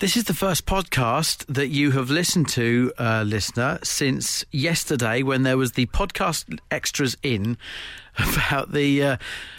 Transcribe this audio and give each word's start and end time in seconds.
This 0.00 0.16
is 0.16 0.24
the 0.24 0.34
first 0.34 0.64
podcast 0.64 1.44
that 1.52 1.70
you 1.70 1.90
have 1.90 2.08
listened 2.08 2.48
to, 2.50 2.92
uh, 2.98 3.24
listener, 3.26 3.80
since 3.82 4.44
yesterday 4.52 5.24
when 5.24 5.42
there 5.42 5.56
was 5.56 5.72
the 5.72 5.86
podcast 5.86 6.60
extras 6.70 7.16
in 7.20 7.58
about 8.16 8.70
the 8.70 9.02
uh, 9.02 9.16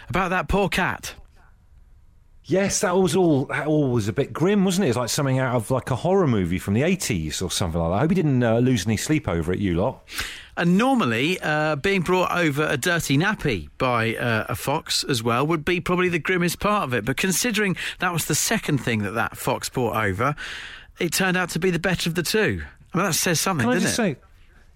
about 0.08 0.30
that 0.30 0.48
poor 0.48 0.70
cat. 0.70 1.12
Yes, 2.44 2.80
that 2.80 2.96
was 2.96 3.14
all. 3.14 3.44
That 3.44 3.66
all 3.66 3.90
was 3.90 4.08
a 4.08 4.14
bit 4.14 4.32
grim, 4.32 4.64
wasn't 4.64 4.86
it? 4.86 4.88
It's 4.88 4.96
like 4.96 5.10
something 5.10 5.38
out 5.38 5.56
of 5.56 5.70
like 5.70 5.90
a 5.90 5.96
horror 5.96 6.26
movie 6.26 6.58
from 6.58 6.72
the 6.72 6.84
eighties 6.84 7.42
or 7.42 7.50
something 7.50 7.78
like 7.78 7.90
that. 7.90 7.96
I 7.96 8.00
hope 8.00 8.10
you 8.12 8.16
didn't 8.16 8.42
uh, 8.42 8.60
lose 8.60 8.86
any 8.86 8.96
sleep 8.96 9.28
over 9.28 9.52
it, 9.52 9.58
you 9.58 9.74
lot. 9.74 10.08
And 10.60 10.76
normally, 10.76 11.40
uh, 11.40 11.76
being 11.76 12.02
brought 12.02 12.30
over 12.36 12.66
a 12.68 12.76
dirty 12.76 13.16
nappy 13.16 13.70
by 13.78 14.14
uh, 14.14 14.44
a 14.46 14.54
fox 14.54 15.02
as 15.04 15.22
well 15.22 15.46
would 15.46 15.64
be 15.64 15.80
probably 15.80 16.10
the 16.10 16.18
grimmest 16.18 16.60
part 16.60 16.84
of 16.84 16.92
it. 16.92 17.06
But 17.06 17.16
considering 17.16 17.76
that 18.00 18.12
was 18.12 18.26
the 18.26 18.34
second 18.34 18.76
thing 18.76 18.98
that 19.04 19.12
that 19.12 19.38
fox 19.38 19.70
brought 19.70 19.96
over, 19.96 20.34
it 20.98 21.14
turned 21.14 21.38
out 21.38 21.48
to 21.50 21.58
be 21.58 21.70
the 21.70 21.78
better 21.78 22.10
of 22.10 22.14
the 22.14 22.22
two. 22.22 22.62
I 22.92 22.98
mean, 22.98 23.06
that 23.06 23.14
says 23.14 23.40
something, 23.40 23.64
Can 23.64 23.70
I 23.70 23.80
doesn't 23.80 23.88
it? 23.88 24.16
say? 24.16 24.16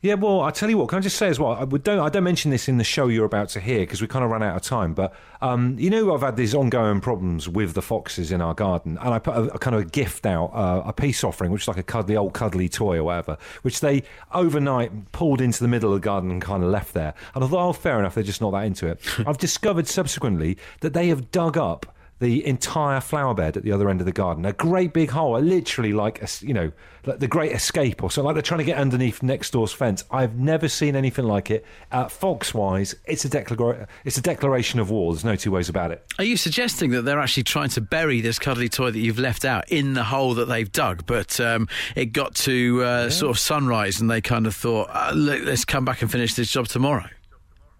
Yeah, 0.04 0.16
well, 0.16 0.42
I 0.42 0.50
tell 0.50 0.68
you 0.68 0.76
what. 0.76 0.90
Can 0.90 0.98
I 0.98 1.00
just 1.00 1.16
say 1.16 1.28
as 1.28 1.40
well? 1.40 1.52
I 1.52 1.64
don't. 1.64 1.98
I 1.98 2.10
don't 2.10 2.24
mention 2.24 2.50
this 2.50 2.68
in 2.68 2.76
the 2.76 2.84
show 2.84 3.08
you're 3.08 3.24
about 3.24 3.48
to 3.48 3.60
hear 3.60 3.80
because 3.80 4.02
we 4.02 4.06
kind 4.06 4.22
of 4.22 4.30
ran 4.30 4.42
out 4.42 4.54
of 4.54 4.60
time. 4.60 4.92
But 4.92 5.14
um, 5.40 5.78
you 5.78 5.88
know, 5.88 6.14
I've 6.14 6.20
had 6.20 6.36
these 6.36 6.54
ongoing 6.54 7.00
problems 7.00 7.48
with 7.48 7.72
the 7.72 7.80
foxes 7.80 8.30
in 8.30 8.42
our 8.42 8.52
garden, 8.52 8.98
and 9.00 9.14
I 9.14 9.18
put 9.18 9.34
a, 9.34 9.54
a 9.54 9.58
kind 9.58 9.74
of 9.74 9.80
a 9.80 9.84
gift 9.86 10.26
out, 10.26 10.50
uh, 10.52 10.82
a 10.84 10.92
peace 10.92 11.24
offering, 11.24 11.52
which 11.52 11.62
is 11.62 11.68
like 11.68 11.78
a 11.78 11.82
cuddly 11.82 12.18
old 12.18 12.34
cuddly 12.34 12.68
toy 12.68 12.98
or 12.98 13.04
whatever, 13.04 13.38
which 13.62 13.80
they 13.80 14.02
overnight 14.32 15.12
pulled 15.12 15.40
into 15.40 15.62
the 15.62 15.68
middle 15.68 15.94
of 15.94 16.02
the 16.02 16.04
garden 16.04 16.30
and 16.30 16.42
kind 16.42 16.62
of 16.62 16.68
left 16.68 16.92
there. 16.92 17.14
And 17.34 17.42
I 17.42 17.46
thought, 17.46 17.66
oh, 17.66 17.72
fair 17.72 17.98
enough, 17.98 18.14
they're 18.14 18.24
just 18.24 18.42
not 18.42 18.50
that 18.50 18.66
into 18.66 18.86
it. 18.86 19.00
I've 19.26 19.38
discovered 19.38 19.88
subsequently 19.88 20.58
that 20.80 20.92
they 20.92 21.08
have 21.08 21.30
dug 21.30 21.56
up 21.56 21.93
the 22.20 22.46
entire 22.46 23.00
flower 23.00 23.34
bed 23.34 23.56
at 23.56 23.62
the 23.64 23.72
other 23.72 23.90
end 23.90 24.00
of 24.00 24.06
the 24.06 24.12
garden. 24.12 24.44
A 24.44 24.52
great 24.52 24.92
big 24.92 25.10
hole, 25.10 25.38
literally 25.40 25.92
like 25.92 26.22
a, 26.22 26.28
you 26.40 26.54
know, 26.54 26.72
like 27.06 27.18
the 27.18 27.28
Great 27.28 27.52
Escape 27.52 28.02
or 28.02 28.10
something. 28.10 28.26
Like 28.26 28.34
they're 28.34 28.42
trying 28.42 28.58
to 28.58 28.64
get 28.64 28.78
underneath 28.78 29.22
next 29.22 29.50
door's 29.50 29.72
fence. 29.72 30.04
I've 30.10 30.36
never 30.36 30.68
seen 30.68 30.96
anything 30.96 31.26
like 31.26 31.50
it. 31.50 31.64
Uh, 31.92 32.08
Fox 32.08 32.54
wise, 32.54 32.94
it's 33.04 33.24
a 33.24 33.28
declara- 33.28 33.86
it's 34.04 34.16
a 34.16 34.22
declaration 34.22 34.80
of 34.80 34.90
war. 34.90 35.12
There's 35.12 35.24
no 35.24 35.36
two 35.36 35.50
ways 35.50 35.68
about 35.68 35.90
it. 35.90 36.04
Are 36.18 36.24
you 36.24 36.36
suggesting 36.36 36.90
that 36.92 37.02
they're 37.02 37.20
actually 37.20 37.42
trying 37.42 37.70
to 37.70 37.80
bury 37.80 38.20
this 38.20 38.38
cuddly 38.38 38.68
toy 38.68 38.90
that 38.90 38.98
you've 38.98 39.18
left 39.18 39.44
out 39.44 39.70
in 39.70 39.94
the 39.94 40.04
hole 40.04 40.34
that 40.34 40.46
they've 40.46 40.70
dug, 40.70 41.04
but 41.06 41.38
um, 41.40 41.68
it 41.94 42.06
got 42.06 42.34
to 42.36 42.82
uh, 42.82 43.10
sort 43.10 43.30
of 43.30 43.38
sunrise 43.38 44.00
and 44.00 44.10
they 44.10 44.20
kind 44.20 44.46
of 44.46 44.54
thought, 44.54 44.88
uh, 44.92 45.12
look, 45.14 45.42
let's 45.44 45.64
come 45.64 45.84
back 45.84 46.00
and 46.00 46.10
finish 46.10 46.34
this 46.34 46.50
job 46.50 46.68
tomorrow? 46.68 47.08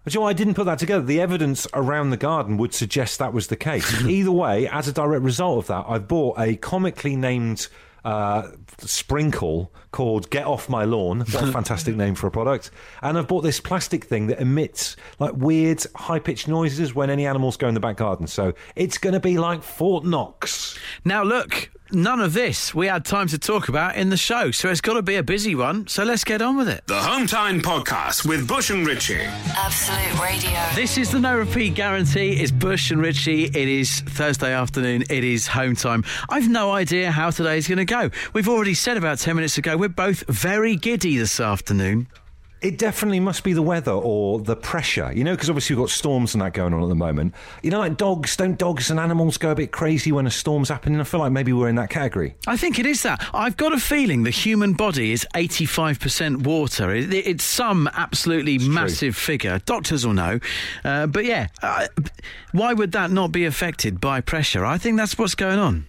But 0.05 0.13
you 0.13 0.19
know, 0.19 0.27
I 0.27 0.33
didn't 0.33 0.53
put 0.53 0.65
that 0.67 0.77
together. 0.77 1.03
The 1.03 1.19
evidence 1.19 1.67
around 1.73 2.11
the 2.11 2.17
garden 2.17 2.57
would 2.57 2.75
suggest 2.75 3.17
that 3.17 3.33
was 3.33 3.47
the 3.47 3.55
case. 3.55 4.01
Either 4.05 4.31
way, 4.31 4.67
as 4.69 4.87
a 4.87 4.93
direct 4.93 5.23
result 5.23 5.57
of 5.57 5.67
that, 5.67 5.85
I've 5.87 6.07
bought 6.07 6.39
a 6.39 6.55
comically 6.57 7.15
named 7.15 7.67
uh, 8.05 8.51
sprinkle 8.77 9.73
called 9.95 10.29
Get 10.29 10.45
Off 10.45 10.67
My 10.67 10.83
Lawn. 10.83 11.19
What 11.19 11.41
a 11.41 11.51
fantastic 11.53 11.95
name 11.95 12.15
for 12.15 12.27
a 12.27 12.31
product. 12.31 12.69
And 13.01 13.17
I've 13.17 13.29
bought 13.29 13.43
this 13.43 13.61
plastic 13.61 14.03
thing 14.03 14.27
that 14.27 14.41
emits 14.41 14.97
like 15.19 15.31
weird, 15.37 15.81
high 15.95 16.19
pitched 16.19 16.49
noises 16.49 16.93
when 16.93 17.09
any 17.09 17.25
animals 17.25 17.55
go 17.55 17.69
in 17.69 17.75
the 17.75 17.79
back 17.79 17.95
garden. 17.95 18.27
So 18.27 18.53
it's 18.75 18.97
going 18.97 19.13
to 19.13 19.21
be 19.21 19.37
like 19.37 19.63
Fort 19.63 20.03
Knox. 20.03 20.77
Now, 21.05 21.23
look, 21.23 21.69
none 21.91 22.19
of 22.19 22.33
this 22.33 22.73
we 22.73 22.87
had 22.87 23.05
time 23.05 23.27
to 23.27 23.37
talk 23.37 23.69
about 23.69 23.95
in 23.95 24.09
the 24.09 24.17
show, 24.17 24.51
so 24.51 24.69
it's 24.69 24.81
got 24.81 24.93
to 24.93 25.01
be 25.01 25.15
a 25.15 25.23
busy 25.23 25.55
one, 25.55 25.87
so 25.87 26.03
let's 26.03 26.23
get 26.23 26.41
on 26.41 26.57
with 26.57 26.67
it. 26.67 26.85
The 26.87 26.95
Hometown 26.95 27.61
Podcast 27.61 28.27
with 28.27 28.47
Bush 28.47 28.69
and 28.69 28.85
Richie. 28.85 29.21
Absolute 29.21 30.21
Radio. 30.21 30.59
This 30.75 30.97
is 30.97 31.11
the 31.11 31.19
no 31.19 31.37
repeat 31.37 31.75
guarantee. 31.75 32.33
It's 32.33 32.51
Bush 32.51 32.91
and 32.91 33.01
Richie. 33.01 33.45
It 33.45 33.55
is 33.55 34.01
Thursday 34.01 34.53
afternoon. 34.53 35.03
It 35.09 35.23
is 35.23 35.47
home 35.47 35.75
time. 35.75 36.03
I've 36.29 36.49
no 36.49 36.71
idea 36.71 37.11
how 37.11 37.29
today's 37.29 37.67
going 37.67 37.77
to 37.77 37.85
go. 37.85 38.09
We've 38.33 38.49
already 38.49 38.73
said 38.73 38.97
about 38.97 39.19
10 39.19 39.35
minutes 39.35 39.57
ago, 39.57 39.77
we're 39.85 39.89
both 39.89 40.23
very 40.27 40.75
giddy 40.75 41.15
this 41.17 41.39
afternoon. 41.39 42.07
It 42.61 42.79
definitely 42.79 43.19
must 43.19 43.43
be 43.43 43.53
the 43.53 43.61
weather 43.61 43.91
or 43.91 44.39
the 44.39 44.55
pressure, 44.55 45.11
you 45.13 45.23
know, 45.23 45.33
because 45.35 45.47
obviously 45.51 45.75
we've 45.75 45.83
got 45.83 45.91
storms 45.91 46.33
and 46.33 46.41
that 46.41 46.53
going 46.53 46.73
on 46.73 46.81
at 46.81 46.89
the 46.89 46.95
moment. 46.95 47.35
You 47.61 47.69
know, 47.69 47.77
like 47.77 47.97
dogs, 47.97 48.35
don't 48.35 48.57
dogs 48.57 48.89
and 48.89 48.99
animals 48.99 49.37
go 49.37 49.51
a 49.51 49.55
bit 49.55 49.71
crazy 49.71 50.11
when 50.11 50.25
a 50.25 50.31
storm's 50.31 50.69
happening? 50.69 50.99
I 50.99 51.03
feel 51.03 51.19
like 51.19 51.31
maybe 51.31 51.53
we're 51.53 51.69
in 51.69 51.75
that 51.75 51.91
category. 51.91 52.33
I 52.47 52.57
think 52.57 52.79
it 52.79 52.87
is 52.87 53.03
that. 53.03 53.23
I've 53.35 53.57
got 53.57 53.73
a 53.73 53.77
feeling 53.79 54.23
the 54.23 54.31
human 54.31 54.73
body 54.73 55.11
is 55.11 55.27
85% 55.35 56.43
water. 56.47 56.89
It, 56.95 57.13
it- 57.13 57.27
it's 57.27 57.43
some 57.43 57.87
absolutely 57.93 58.57
massive 58.57 59.15
figure. 59.15 59.59
Doctors 59.67 60.03
will 60.03 60.13
know. 60.13 60.39
Uh, 60.83 61.05
but 61.05 61.25
yeah, 61.25 61.49
uh, 61.61 61.85
why 62.53 62.73
would 62.73 62.93
that 62.93 63.11
not 63.11 63.31
be 63.31 63.45
affected 63.45 64.01
by 64.01 64.21
pressure? 64.21 64.65
I 64.65 64.79
think 64.79 64.97
that's 64.97 65.15
what's 65.19 65.35
going 65.35 65.59
on. 65.59 65.85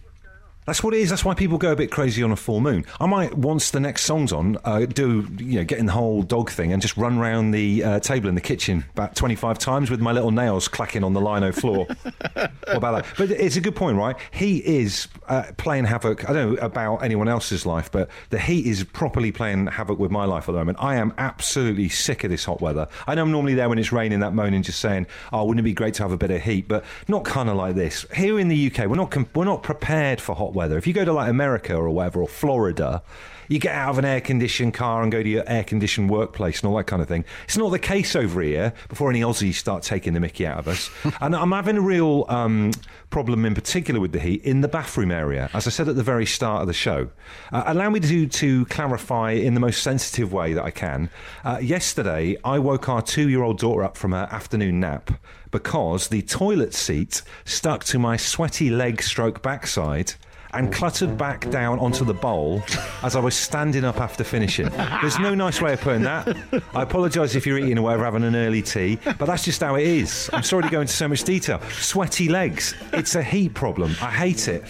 That's 0.66 0.82
what 0.82 0.94
it 0.94 1.00
is. 1.00 1.10
That's 1.10 1.24
why 1.24 1.34
people 1.34 1.58
go 1.58 1.70
a 1.70 1.76
bit 1.76 1.92
crazy 1.92 2.24
on 2.24 2.32
a 2.32 2.36
full 2.36 2.60
moon. 2.60 2.84
I 3.00 3.06
might, 3.06 3.34
once 3.34 3.70
the 3.70 3.78
next 3.78 4.02
song's 4.02 4.32
on, 4.32 4.58
uh, 4.64 4.80
do 4.86 5.26
you 5.38 5.60
know, 5.60 5.64
get 5.64 5.78
in 5.78 5.86
the 5.86 5.92
whole 5.92 6.22
dog 6.22 6.50
thing 6.50 6.72
and 6.72 6.82
just 6.82 6.96
run 6.96 7.20
round 7.20 7.54
the 7.54 7.84
uh, 7.84 8.00
table 8.00 8.28
in 8.28 8.34
the 8.34 8.40
kitchen 8.40 8.84
about 8.90 9.14
twenty-five 9.14 9.58
times 9.58 9.90
with 9.90 10.00
my 10.00 10.10
little 10.10 10.32
nails 10.32 10.66
clacking 10.66 11.04
on 11.04 11.12
the 11.12 11.20
lino 11.20 11.52
floor. 11.52 11.86
what 12.32 12.50
about 12.66 13.04
that? 13.04 13.06
But 13.16 13.30
it's 13.30 13.54
a 13.54 13.60
good 13.60 13.76
point, 13.76 13.96
right? 13.96 14.16
He 14.32 14.58
is 14.58 15.06
uh, 15.28 15.44
playing 15.56 15.84
havoc. 15.84 16.28
I 16.28 16.32
don't 16.32 16.54
know 16.54 16.60
about 16.60 16.96
anyone 16.96 17.28
else's 17.28 17.64
life, 17.64 17.90
but 17.92 18.10
the 18.30 18.38
heat 18.38 18.66
is 18.66 18.82
properly 18.82 19.30
playing 19.30 19.68
havoc 19.68 20.00
with 20.00 20.10
my 20.10 20.24
life 20.24 20.48
at 20.48 20.52
the 20.52 20.58
moment. 20.58 20.78
I 20.80 20.96
am 20.96 21.14
absolutely 21.16 21.88
sick 21.88 22.24
of 22.24 22.30
this 22.30 22.44
hot 22.44 22.60
weather. 22.60 22.88
I 23.06 23.14
know 23.14 23.22
I'm 23.22 23.30
normally 23.30 23.54
there 23.54 23.68
when 23.68 23.78
it's 23.78 23.92
raining, 23.92 24.18
that 24.20 24.34
moaning, 24.34 24.62
just 24.62 24.80
saying, 24.80 25.06
"Oh, 25.32 25.44
wouldn't 25.44 25.60
it 25.60 25.68
be 25.68 25.74
great 25.74 25.94
to 25.94 26.02
have 26.02 26.10
a 26.12 26.16
bit 26.16 26.32
of 26.32 26.42
heat?" 26.42 26.66
But 26.66 26.84
not 27.06 27.24
kind 27.24 27.48
of 27.48 27.56
like 27.56 27.76
this. 27.76 28.04
Here 28.12 28.40
in 28.40 28.48
the 28.48 28.66
UK, 28.66 28.88
we're 28.88 28.96
not 28.96 29.12
com- 29.12 29.28
we're 29.32 29.44
not 29.44 29.62
prepared 29.62 30.20
for 30.20 30.34
hot 30.34 30.55
weather. 30.56 30.76
If 30.76 30.86
you 30.88 30.92
go 30.92 31.04
to 31.04 31.12
like 31.12 31.30
America 31.30 31.76
or 31.76 31.88
whatever 31.90 32.22
or 32.22 32.28
Florida, 32.28 33.02
you 33.48 33.58
get 33.58 33.74
out 33.74 33.90
of 33.90 33.98
an 33.98 34.04
air 34.04 34.20
conditioned 34.20 34.74
car 34.74 35.02
and 35.02 35.12
go 35.12 35.22
to 35.22 35.28
your 35.28 35.44
air 35.46 35.64
conditioned 35.64 36.10
workplace 36.10 36.60
and 36.60 36.68
all 36.68 36.76
that 36.76 36.84
kind 36.84 37.00
of 37.00 37.08
thing. 37.08 37.24
It's 37.44 37.56
not 37.56 37.70
the 37.70 37.78
case 37.78 38.16
over 38.16 38.42
here 38.42 38.72
before 38.88 39.10
any 39.10 39.20
Aussies 39.20 39.54
start 39.54 39.82
taking 39.82 40.14
the 40.14 40.20
mickey 40.20 40.46
out 40.46 40.58
of 40.58 40.68
us. 40.68 40.90
and 41.20 41.34
I'm 41.34 41.52
having 41.52 41.76
a 41.76 41.80
real 41.80 42.24
um, 42.28 42.72
problem 43.10 43.44
in 43.44 43.54
particular 43.54 44.00
with 44.00 44.12
the 44.12 44.20
heat 44.20 44.42
in 44.42 44.60
the 44.60 44.68
bathroom 44.68 45.10
area. 45.10 45.50
As 45.54 45.66
I 45.66 45.70
said 45.70 45.88
at 45.88 45.96
the 45.96 46.02
very 46.02 46.26
start 46.26 46.62
of 46.62 46.66
the 46.66 46.74
show, 46.74 47.08
uh, 47.52 47.64
allow 47.66 47.90
me 47.90 48.00
to, 48.00 48.26
to 48.26 48.64
clarify 48.66 49.32
in 49.32 49.54
the 49.54 49.60
most 49.60 49.82
sensitive 49.82 50.32
way 50.32 50.52
that 50.54 50.64
I 50.64 50.70
can. 50.70 51.10
Uh, 51.44 51.58
yesterday, 51.62 52.36
I 52.44 52.58
woke 52.58 52.88
our 52.88 53.02
two 53.02 53.28
year 53.28 53.42
old 53.42 53.58
daughter 53.58 53.84
up 53.84 53.96
from 53.96 54.12
her 54.12 54.28
afternoon 54.30 54.80
nap 54.80 55.10
because 55.50 56.08
the 56.08 56.22
toilet 56.22 56.74
seat 56.74 57.22
stuck 57.44 57.84
to 57.84 57.98
my 57.98 58.16
sweaty 58.16 58.68
leg 58.68 59.00
stroke 59.00 59.42
backside 59.42 60.14
and 60.54 60.72
cluttered 60.72 61.16
back 61.18 61.48
down 61.50 61.78
onto 61.78 62.04
the 62.04 62.14
bowl 62.14 62.62
as 63.02 63.16
I 63.16 63.20
was 63.20 63.34
standing 63.34 63.84
up 63.84 64.00
after 64.00 64.24
finishing. 64.24 64.68
There's 65.00 65.18
no 65.18 65.34
nice 65.34 65.60
way 65.60 65.72
of 65.74 65.80
putting 65.80 66.02
that. 66.02 66.36
I 66.74 66.82
apologise 66.82 67.34
if 67.34 67.46
you're 67.46 67.58
eating 67.58 67.78
or 67.78 67.82
whatever, 67.82 68.04
having 68.04 68.24
an 68.24 68.36
early 68.36 68.62
tea, 68.62 68.98
but 69.18 69.26
that's 69.26 69.44
just 69.44 69.60
how 69.60 69.74
it 69.74 69.86
is. 69.86 70.30
I'm 70.32 70.42
sorry 70.42 70.62
to 70.64 70.70
go 70.70 70.80
into 70.80 70.92
so 70.92 71.08
much 71.08 71.24
detail. 71.24 71.60
Sweaty 71.70 72.28
legs. 72.28 72.74
It's 72.92 73.14
a 73.14 73.22
heat 73.22 73.54
problem. 73.54 73.94
I 74.00 74.10
hate 74.10 74.48
it. 74.48 74.64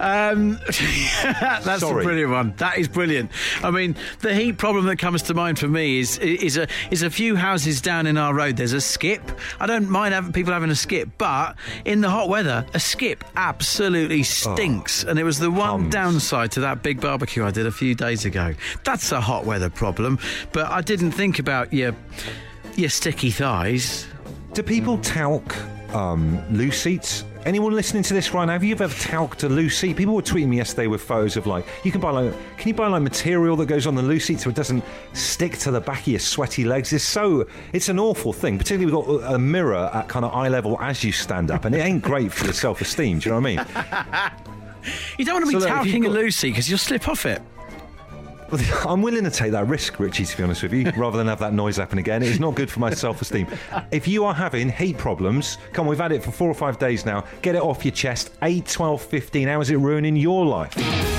Um, 0.00 0.52
that's 1.22 1.80
Sorry. 1.80 2.02
a 2.02 2.04
brilliant 2.04 2.30
one. 2.32 2.54
That 2.58 2.78
is 2.78 2.88
brilliant. 2.88 3.30
I 3.62 3.70
mean, 3.70 3.96
the 4.20 4.34
heat 4.34 4.58
problem 4.58 4.86
that 4.86 4.96
comes 4.98 5.22
to 5.22 5.34
mind 5.34 5.58
for 5.58 5.68
me 5.68 5.98
is 5.98 6.18
is 6.18 6.56
a 6.56 6.68
is 6.90 7.02
a 7.02 7.10
few 7.10 7.36
houses 7.36 7.80
down 7.80 8.06
in 8.06 8.16
our 8.16 8.32
road. 8.34 8.56
There's 8.56 8.72
a 8.72 8.80
skip. 8.80 9.22
I 9.60 9.66
don't 9.66 9.88
mind 9.90 10.14
having 10.14 10.32
people 10.32 10.52
having 10.52 10.70
a 10.70 10.76
skip, 10.76 11.08
but 11.18 11.56
in 11.84 12.00
the 12.00 12.10
hot 12.10 12.28
weather, 12.28 12.64
a 12.74 12.80
skip 12.80 13.24
absolutely 13.36 14.22
stinks. 14.22 15.04
and 15.04 15.18
it 15.18 15.24
was 15.24 15.38
the 15.38 15.50
one 15.50 15.68
Hums. 15.82 15.92
downside 15.92 16.52
to 16.52 16.60
that 16.60 16.82
big 16.82 17.00
barbecue 17.00 17.44
I 17.44 17.50
did 17.50 17.66
a 17.66 17.72
few 17.72 17.94
days 17.94 18.24
ago. 18.24 18.54
That's 18.84 19.12
a 19.12 19.20
hot 19.20 19.44
weather 19.44 19.70
problem. 19.70 20.18
But 20.52 20.66
I 20.66 20.80
didn't 20.80 21.12
think 21.12 21.38
about 21.38 21.72
your 21.72 21.94
your 22.76 22.88
sticky 22.90 23.30
thighs. 23.30 24.06
Do 24.54 24.62
people 24.62 24.98
talc 24.98 25.56
um, 25.94 26.40
loose 26.54 26.80
seats? 26.80 27.24
Anyone 27.46 27.72
listening 27.72 28.02
to 28.02 28.12
this 28.14 28.34
right 28.34 28.44
now, 28.44 28.52
have 28.52 28.64
you 28.64 28.72
ever 28.74 28.88
talked 28.88 29.42
a 29.44 29.48
loose 29.48 29.78
seat? 29.78 29.96
People 29.96 30.14
were 30.14 30.20
tweeting 30.22 30.48
me 30.48 30.58
yesterday 30.58 30.86
with 30.86 31.00
photos 31.00 31.36
of 31.36 31.46
like, 31.46 31.64
you 31.82 31.90
can 31.90 32.00
buy 32.00 32.10
like, 32.10 32.32
can 32.58 32.68
you 32.68 32.74
buy 32.74 32.88
like 32.88 33.00
material 33.00 33.56
that 33.56 33.66
goes 33.66 33.86
on 33.86 33.94
the 33.94 34.02
loose 34.02 34.26
seat 34.26 34.40
so 34.40 34.50
it 34.50 34.56
doesn't 34.56 34.84
stick 35.14 35.56
to 35.58 35.70
the 35.70 35.80
back 35.80 36.00
of 36.02 36.08
your 36.08 36.18
sweaty 36.18 36.64
legs? 36.64 36.92
It's 36.92 37.04
so, 37.04 37.46
it's 37.72 37.88
an 37.88 37.98
awful 37.98 38.32
thing. 38.34 38.58
Particularly 38.58 38.92
we've 38.92 39.22
got 39.22 39.32
a 39.34 39.38
mirror 39.38 39.88
at 39.94 40.08
kind 40.08 40.24
of 40.26 40.34
eye 40.34 40.48
level 40.48 40.78
as 40.80 41.02
you 41.02 41.12
stand 41.12 41.50
up, 41.50 41.64
and 41.64 41.74
it 41.74 41.78
ain't 41.78 42.02
great 42.02 42.32
for 42.32 42.44
your 42.44 42.52
self 42.54 42.80
esteem. 42.82 43.20
Do 43.20 43.30
you 43.30 43.40
know 43.40 43.40
what 43.40 43.46
I 43.46 44.30
mean? 44.30 44.42
You 45.18 45.24
don't 45.24 45.34
want 45.34 45.44
to 45.44 45.48
be 45.50 45.52
So, 45.54 45.58
look, 45.58 45.68
if 45.68 45.74
talking 45.74 46.02
you've 46.04 46.12
a 46.12 46.14
got- 46.14 46.22
Lucy 46.22 46.50
because 46.50 46.68
you'll 46.70 46.78
slip 46.78 47.08
off 47.08 47.26
it. 47.26 47.42
I'm 48.86 49.02
willing 49.02 49.24
to 49.24 49.30
take 49.30 49.52
that 49.52 49.66
risk, 49.66 49.98
Richie, 50.00 50.24
to 50.24 50.36
be 50.36 50.42
honest 50.42 50.62
with 50.62 50.72
you, 50.72 50.90
rather 50.96 51.18
than 51.18 51.26
have 51.26 51.40
that 51.40 51.52
noise 51.52 51.76
happen 51.76 51.98
again. 51.98 52.22
It's 52.22 52.38
not 52.40 52.54
good 52.54 52.70
for 52.70 52.80
my 52.80 52.90
self 52.90 53.20
esteem. 53.20 53.46
If 53.90 54.06
you 54.06 54.24
are 54.24 54.34
having 54.34 54.70
heat 54.70 54.98
problems, 54.98 55.58
come 55.72 55.86
on, 55.86 55.90
we've 55.90 55.98
had 55.98 56.12
it 56.12 56.22
for 56.22 56.30
four 56.30 56.48
or 56.48 56.54
five 56.54 56.78
days 56.78 57.06
now. 57.06 57.24
Get 57.42 57.54
it 57.54 57.62
off 57.62 57.84
your 57.84 57.92
chest. 57.92 58.30
8, 58.42 58.66
12, 58.66 59.02
15. 59.02 59.48
How 59.48 59.60
is 59.60 59.70
it 59.70 59.76
ruining 59.76 60.16
your 60.16 60.44
life? 60.44 61.17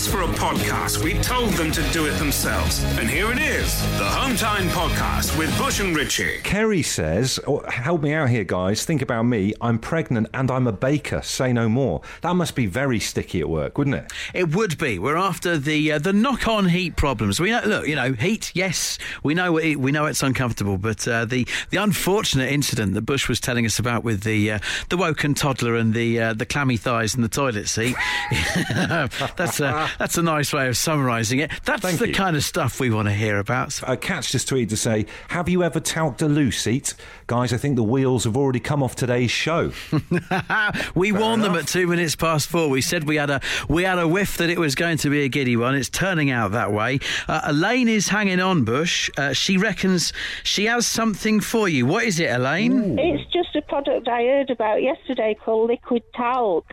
Asked 0.00 0.08
for 0.08 0.22
a 0.22 0.26
podcast. 0.28 1.04
We 1.04 1.12
told 1.18 1.50
them 1.50 1.70
to 1.72 1.82
do 1.90 2.06
it 2.06 2.12
themselves. 2.12 2.82
And 2.98 3.08
here 3.10 3.30
it 3.32 3.38
is 3.38 3.78
the 3.98 4.04
Hometime 4.04 4.68
Podcast 4.70 5.36
with 5.36 5.56
Bush 5.58 5.80
and 5.80 5.94
Richie. 5.94 6.38
Kerry 6.42 6.82
says, 6.82 7.38
oh, 7.46 7.62
help 7.68 8.00
me 8.00 8.14
out 8.14 8.30
here, 8.30 8.44
guys. 8.44 8.86
Think 8.86 9.02
about 9.02 9.24
me. 9.24 9.52
I'm 9.60 9.78
pregnant 9.78 10.28
and 10.32 10.50
I'm 10.50 10.66
a 10.66 10.72
baker. 10.72 11.20
Say 11.20 11.52
no 11.52 11.68
more. 11.68 12.00
That 12.22 12.34
must 12.34 12.54
be 12.54 12.64
very 12.64 12.98
sticky 12.98 13.40
at 13.40 13.50
work, 13.50 13.76
wouldn't 13.76 13.96
it? 13.96 14.10
It 14.32 14.54
would 14.54 14.78
be. 14.78 14.98
We're 14.98 15.18
after 15.18 15.58
the 15.58 15.92
uh, 15.92 15.98
the 15.98 16.14
knock-on 16.14 16.70
heat 16.70 16.96
problems. 16.96 17.38
We 17.38 17.50
know, 17.50 17.60
look, 17.66 17.86
you 17.86 17.96
know, 17.96 18.14
heat. 18.14 18.52
Yes, 18.54 18.98
we 19.22 19.34
know 19.34 19.58
it, 19.58 19.76
we 19.76 19.92
know 19.92 20.06
it's 20.06 20.22
uncomfortable, 20.22 20.78
but 20.78 21.06
uh, 21.06 21.26
the 21.26 21.46
the 21.70 21.76
unfortunate 21.76 22.50
incident 22.50 22.94
that 22.94 23.02
Bush 23.02 23.28
was 23.28 23.38
telling 23.38 23.66
us 23.66 23.78
about 23.78 24.02
with 24.04 24.22
the 24.22 24.52
uh, 24.52 24.58
the 24.88 24.96
woken 24.96 25.34
toddler 25.34 25.74
and 25.76 25.92
the 25.92 26.20
uh, 26.20 26.32
the 26.32 26.46
clammy 26.46 26.78
thighs 26.78 27.14
in 27.14 27.20
the 27.20 27.28
toilet 27.28 27.68
seat. 27.68 27.96
that's 29.36 29.60
a 29.60 29.89
that's 29.98 30.16
a 30.18 30.22
nice 30.22 30.52
way 30.52 30.68
of 30.68 30.76
summarising 30.76 31.40
it. 31.40 31.50
That's 31.64 31.82
Thank 31.82 31.98
the 31.98 32.08
you. 32.08 32.14
kind 32.14 32.36
of 32.36 32.44
stuff 32.44 32.80
we 32.80 32.90
want 32.90 33.08
to 33.08 33.14
hear 33.14 33.38
about. 33.38 33.72
So- 33.72 33.86
Uh, 33.86 33.96
Catch 33.96 34.32
just 34.32 34.48
tweeted 34.48 34.68
to 34.70 34.76
say, 34.76 35.06
Have 35.28 35.48
you 35.48 35.62
ever 35.62 35.80
talked 35.80 36.22
a 36.22 36.26
loo 36.28 36.50
seat? 36.50 36.94
Guys, 37.26 37.52
I 37.52 37.56
think 37.56 37.76
the 37.76 37.82
wheels 37.82 38.24
have 38.24 38.36
already 38.36 38.60
come 38.60 38.82
off 38.82 38.96
today's 38.96 39.30
show. 39.30 39.72
we 40.94 41.12
warned 41.12 41.42
them 41.42 41.54
at 41.54 41.66
two 41.68 41.86
minutes 41.86 42.16
past 42.16 42.48
four. 42.48 42.68
We 42.68 42.80
said 42.80 43.04
we 43.04 43.16
had 43.16 43.30
a 43.30 43.40
we 43.68 43.84
had 43.84 43.98
a 43.98 44.06
whiff 44.08 44.36
that 44.38 44.50
it 44.50 44.58
was 44.58 44.74
going 44.74 44.98
to 44.98 45.10
be 45.10 45.22
a 45.24 45.28
giddy 45.28 45.56
one. 45.56 45.74
It's 45.74 45.88
turning 45.88 46.30
out 46.30 46.52
that 46.52 46.72
way. 46.72 46.98
Uh, 47.28 47.40
Elaine 47.44 47.88
is 47.88 48.08
hanging 48.08 48.40
on, 48.40 48.64
Bush. 48.64 49.10
Uh, 49.16 49.32
she 49.32 49.56
reckons 49.56 50.12
she 50.42 50.64
has 50.66 50.86
something 50.86 51.40
for 51.40 51.68
you. 51.68 51.86
What 51.86 52.04
is 52.04 52.18
it, 52.20 52.30
Elaine? 52.30 52.98
It's 52.98 53.30
just 53.32 53.54
a 53.56 53.62
product 53.62 54.08
I 54.08 54.22
heard 54.24 54.50
about 54.50 54.82
yesterday 54.82 55.36
called 55.44 55.68
liquid 55.70 56.02
talc. 56.14 56.66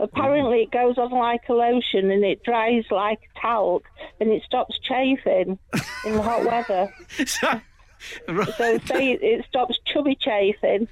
Apparently, 0.00 0.62
it 0.62 0.70
goes 0.70 0.96
on 0.98 1.10
like 1.10 1.42
a 1.48 1.52
lotion 1.54 2.10
and 2.10 2.24
it 2.24 2.44
dries 2.44 2.84
like 2.90 3.18
talc 3.40 3.84
and 4.20 4.30
it 4.30 4.42
stops 4.44 4.78
chafing 4.80 5.58
in 6.04 6.12
the 6.12 6.22
hot 6.22 6.44
weather. 6.44 6.92
Right. 8.28 8.48
So 8.56 8.78
say 8.86 9.10
it, 9.10 9.22
it 9.24 9.44
stops 9.48 9.76
chubby 9.84 10.14
chafing. 10.14 10.86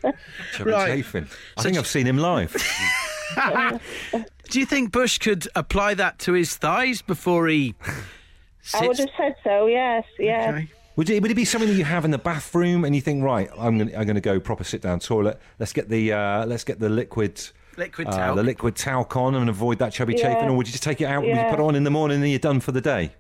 Chubby 0.55 0.71
Right. 0.73 0.89
chafing. 0.89 1.29
I 1.57 1.63
think 1.63 1.79
I've 1.79 1.87
seen 1.87 2.05
him 2.05 2.19
live. 2.19 2.53
Do 4.51 4.59
you 4.59 4.67
think 4.67 4.91
Bush 4.91 5.19
could 5.19 5.47
apply 5.55 5.95
that 5.95 6.19
to 6.21 6.33
his 6.33 6.57
thighs 6.57 7.03
before 7.03 7.47
he 7.47 7.75
sits? 8.61 8.83
I 8.83 8.87
would 8.89 8.99
have 8.99 9.09
said 9.17 9.37
so. 9.45 9.67
Yes, 9.67 10.05
yeah. 10.19 10.51
Okay. 10.53 10.69
Would 10.97 11.11
it, 11.11 11.23
would 11.23 11.31
it 11.31 11.35
be 11.35 11.45
something 11.45 11.69
that 11.69 11.77
you 11.77 11.85
have 11.85 12.05
in 12.05 12.11
the 12.11 12.19
bathroom 12.19 12.85
and 12.85 12.95
you 12.95 13.03
think, 13.03 13.23
right, 13.23 13.51
I'm 13.57 13.79
going 13.79 13.95
I'm 13.95 14.15
to 14.15 14.21
go 14.21 14.41
proper 14.41 14.65
sit 14.65 14.81
down 14.81 14.99
toilet. 14.99 15.39
Let's 15.59 15.73
get 15.73 15.89
the 15.89 16.13
uh, 16.13 16.47
let's 16.47 16.65
get 16.65 16.81
the 16.81 16.89
liquid 16.89 17.41
Liquid 17.77 18.09
uh, 18.09 18.35
the 18.35 18.43
liquid 18.43 18.75
talc 18.75 19.17
on 19.17 19.35
and 19.35 19.51
avoid 19.51 19.79
that 19.79 19.93
chubby 19.93 20.15
Yeah. 20.15 20.35
chafing, 20.35 20.49
or 20.49 20.57
would 20.57 20.67
you 20.67 20.73
just 20.73 20.83
take 20.83 21.01
it 21.01 21.07
out? 21.07 21.23
Would 21.23 21.37
you 21.37 21.43
put 21.45 21.59
it 21.59 21.61
on 21.61 21.75
in 21.75 21.85
the 21.85 21.91
morning 21.91 22.21
and 22.23 22.31
you're 22.31 22.39
done 22.39 22.61
for 22.61 22.73
the 22.73 22.81
day? 22.81 23.13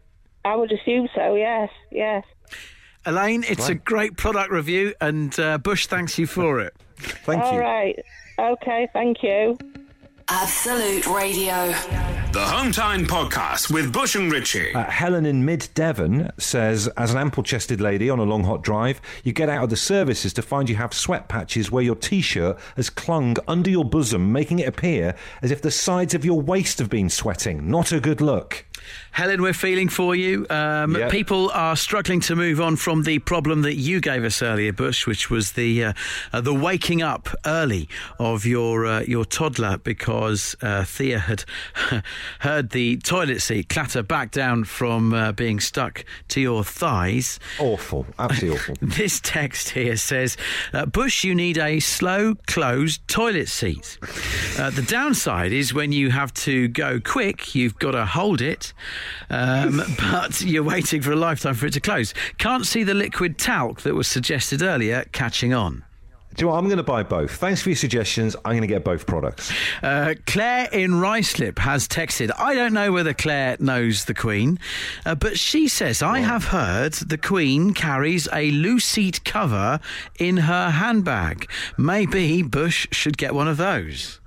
I 0.44 0.56
would 0.56 0.72
assume 0.72 1.08
so. 1.14 1.34
Yes, 1.34 1.68
yes. 1.90 2.24
Elaine, 3.04 3.44
it's 3.48 3.68
a 3.68 3.74
great 3.74 4.16
product 4.16 4.50
review, 4.50 4.94
and 5.00 5.38
uh, 5.38 5.58
Bush 5.58 5.86
thanks 5.86 6.18
you 6.18 6.26
for 6.26 6.60
it. 6.60 6.74
Thank 6.96 7.42
All 7.42 7.54
you. 7.54 7.60
right. 7.60 7.98
Okay. 8.38 8.88
Thank 8.92 9.22
you. 9.22 9.56
Absolute 10.28 11.06
Radio. 11.06 11.68
The 12.32 12.44
Hometime 12.44 13.06
Podcast 13.06 13.72
with 13.72 13.92
Bush 13.92 14.16
and 14.16 14.32
Richie. 14.32 14.74
Uh, 14.74 14.82
Helen 14.90 15.24
in 15.24 15.44
Mid 15.44 15.68
Devon 15.74 16.32
says, 16.36 16.88
as 16.96 17.12
an 17.12 17.18
ample 17.18 17.44
chested 17.44 17.80
lady 17.80 18.10
on 18.10 18.18
a 18.18 18.24
long 18.24 18.42
hot 18.42 18.60
drive, 18.60 19.00
you 19.22 19.32
get 19.32 19.48
out 19.48 19.62
of 19.62 19.70
the 19.70 19.76
services 19.76 20.32
to 20.32 20.42
find 20.42 20.68
you 20.68 20.74
have 20.74 20.92
sweat 20.92 21.28
patches 21.28 21.70
where 21.70 21.84
your 21.84 21.94
t 21.94 22.20
shirt 22.20 22.58
has 22.74 22.90
clung 22.90 23.36
under 23.46 23.70
your 23.70 23.84
bosom, 23.84 24.32
making 24.32 24.58
it 24.58 24.66
appear 24.66 25.14
as 25.42 25.52
if 25.52 25.62
the 25.62 25.70
sides 25.70 26.12
of 26.12 26.24
your 26.24 26.40
waist 26.40 26.80
have 26.80 26.90
been 26.90 27.08
sweating. 27.08 27.70
Not 27.70 27.92
a 27.92 28.00
good 28.00 28.20
look. 28.20 28.64
Helen, 29.16 29.40
we're 29.40 29.54
feeling 29.54 29.88
for 29.88 30.14
you. 30.14 30.46
Um, 30.50 30.94
Yep. 30.94 31.10
People 31.10 31.50
are 31.54 31.74
struggling 31.74 32.20
to 32.20 32.36
move 32.36 32.60
on 32.60 32.76
from 32.76 33.04
the 33.04 33.18
problem 33.20 33.62
that 33.62 33.76
you 33.76 33.98
gave 33.98 34.24
us 34.24 34.42
earlier, 34.42 34.74
Bush, 34.74 35.06
which 35.06 35.30
was 35.30 35.52
the 35.52 35.84
uh, 35.84 35.92
uh, 36.34 36.42
the 36.42 36.52
waking 36.52 37.00
up 37.00 37.30
early 37.46 37.88
of 38.18 38.44
your 38.44 38.84
uh, 38.84 39.00
your 39.00 39.24
toddler 39.24 39.78
because 39.78 40.54
uh, 40.60 40.84
Thea 40.84 41.18
had 41.18 41.44
heard 42.40 42.70
the 42.70 42.98
toilet 42.98 43.40
seat 43.40 43.70
clatter 43.70 44.02
back 44.02 44.32
down 44.32 44.64
from 44.64 45.14
uh, 45.14 45.32
being 45.32 45.60
stuck 45.60 46.04
to 46.28 46.40
your 46.42 46.62
thighs. 46.62 47.40
Awful. 47.58 48.04
Absolutely 48.18 48.58
awful. 48.58 48.74
This 48.96 49.18
text 49.20 49.70
here 49.70 49.96
says, 49.96 50.36
uh, 50.74 50.84
Bush, 50.84 51.24
you 51.24 51.34
need 51.34 51.56
a 51.56 51.80
slow 51.80 52.34
closed 52.46 53.00
toilet 53.08 53.48
seat. 53.48 53.98
Uh, 54.58 54.68
the 54.68 54.82
downside 54.82 55.52
is 55.52 55.72
when 55.72 55.92
you 55.92 56.10
have 56.10 56.34
to 56.34 56.68
go 56.68 57.00
quick, 57.00 57.54
you've 57.54 57.78
got 57.78 57.92
to 57.92 58.04
hold 58.04 58.42
it, 58.42 58.74
um, 59.30 59.82
but 59.98 60.40
you're 60.40 60.62
waiting 60.62 61.02
for 61.02 61.12
a 61.12 61.16
lifetime 61.16 61.54
for 61.54 61.66
it 61.66 61.72
to 61.74 61.80
close. 61.80 62.14
Can't 62.38 62.66
see 62.66 62.84
the 62.84 62.94
liquid 62.94 63.38
talc 63.38 63.82
that 63.82 63.94
was 63.94 64.08
suggested 64.08 64.62
earlier 64.62 65.04
catching 65.12 65.52
on. 65.52 65.84
Do 66.36 66.42
you 66.42 66.46
know 66.48 66.52
what? 66.52 66.58
I'm 66.58 66.66
going 66.66 66.76
to 66.76 66.82
buy 66.82 67.02
both. 67.02 67.36
Thanks 67.36 67.62
for 67.62 67.70
your 67.70 67.76
suggestions. 67.76 68.36
I'm 68.44 68.52
going 68.52 68.60
to 68.60 68.66
get 68.66 68.84
both 68.84 69.06
products. 69.06 69.50
Uh, 69.82 70.14
Claire 70.26 70.68
in 70.70 70.90
Ruislip 70.92 71.58
has 71.60 71.88
texted. 71.88 72.30
I 72.36 72.54
don't 72.54 72.74
know 72.74 72.92
whether 72.92 73.14
Claire 73.14 73.56
knows 73.58 74.04
the 74.04 74.12
Queen, 74.12 74.58
uh, 75.06 75.14
but 75.14 75.38
she 75.38 75.66
says, 75.66 76.02
I 76.02 76.18
have 76.18 76.46
heard 76.46 76.92
the 76.92 77.16
Queen 77.16 77.72
carries 77.72 78.28
a 78.34 78.50
loose 78.50 78.84
seat 78.84 79.24
cover 79.24 79.80
in 80.18 80.36
her 80.36 80.70
handbag. 80.70 81.50
Maybe 81.78 82.42
Bush 82.42 82.86
should 82.90 83.16
get 83.16 83.34
one 83.34 83.48
of 83.48 83.56
those. 83.56 84.20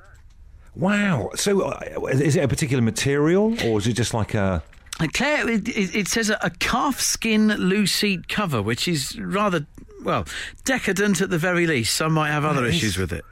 Wow. 0.76 1.30
So, 1.36 1.62
uh, 1.62 2.08
is 2.12 2.36
it 2.36 2.44
a 2.44 2.48
particular 2.48 2.81
material, 2.81 3.56
or 3.66 3.78
is 3.78 3.86
it 3.86 3.94
just 3.94 4.16
like 4.16 4.34
a? 4.34 4.64
Claire, 5.07 5.50
it, 5.50 5.68
it 5.69 5.96
it 5.96 6.07
says 6.07 6.30
a, 6.30 6.38
a 6.42 6.50
calf 6.50 7.00
skin 7.00 7.48
loose 7.48 7.92
seat 7.94 8.28
cover, 8.28 8.62
which 8.62 8.88
is 8.88 9.18
rather, 9.19 9.66
well, 10.04 10.25
decadent 10.66 11.22
at 11.22 11.30
the 11.30 11.38
very 11.38 11.66
least. 11.68 11.96
Some 11.96 12.13
might 12.13 12.31
have 12.31 12.44
other 12.46 12.62
That 12.62 12.68
is- 12.69 12.75
issues 12.75 12.98
with 12.98 13.13
it. 13.13 13.24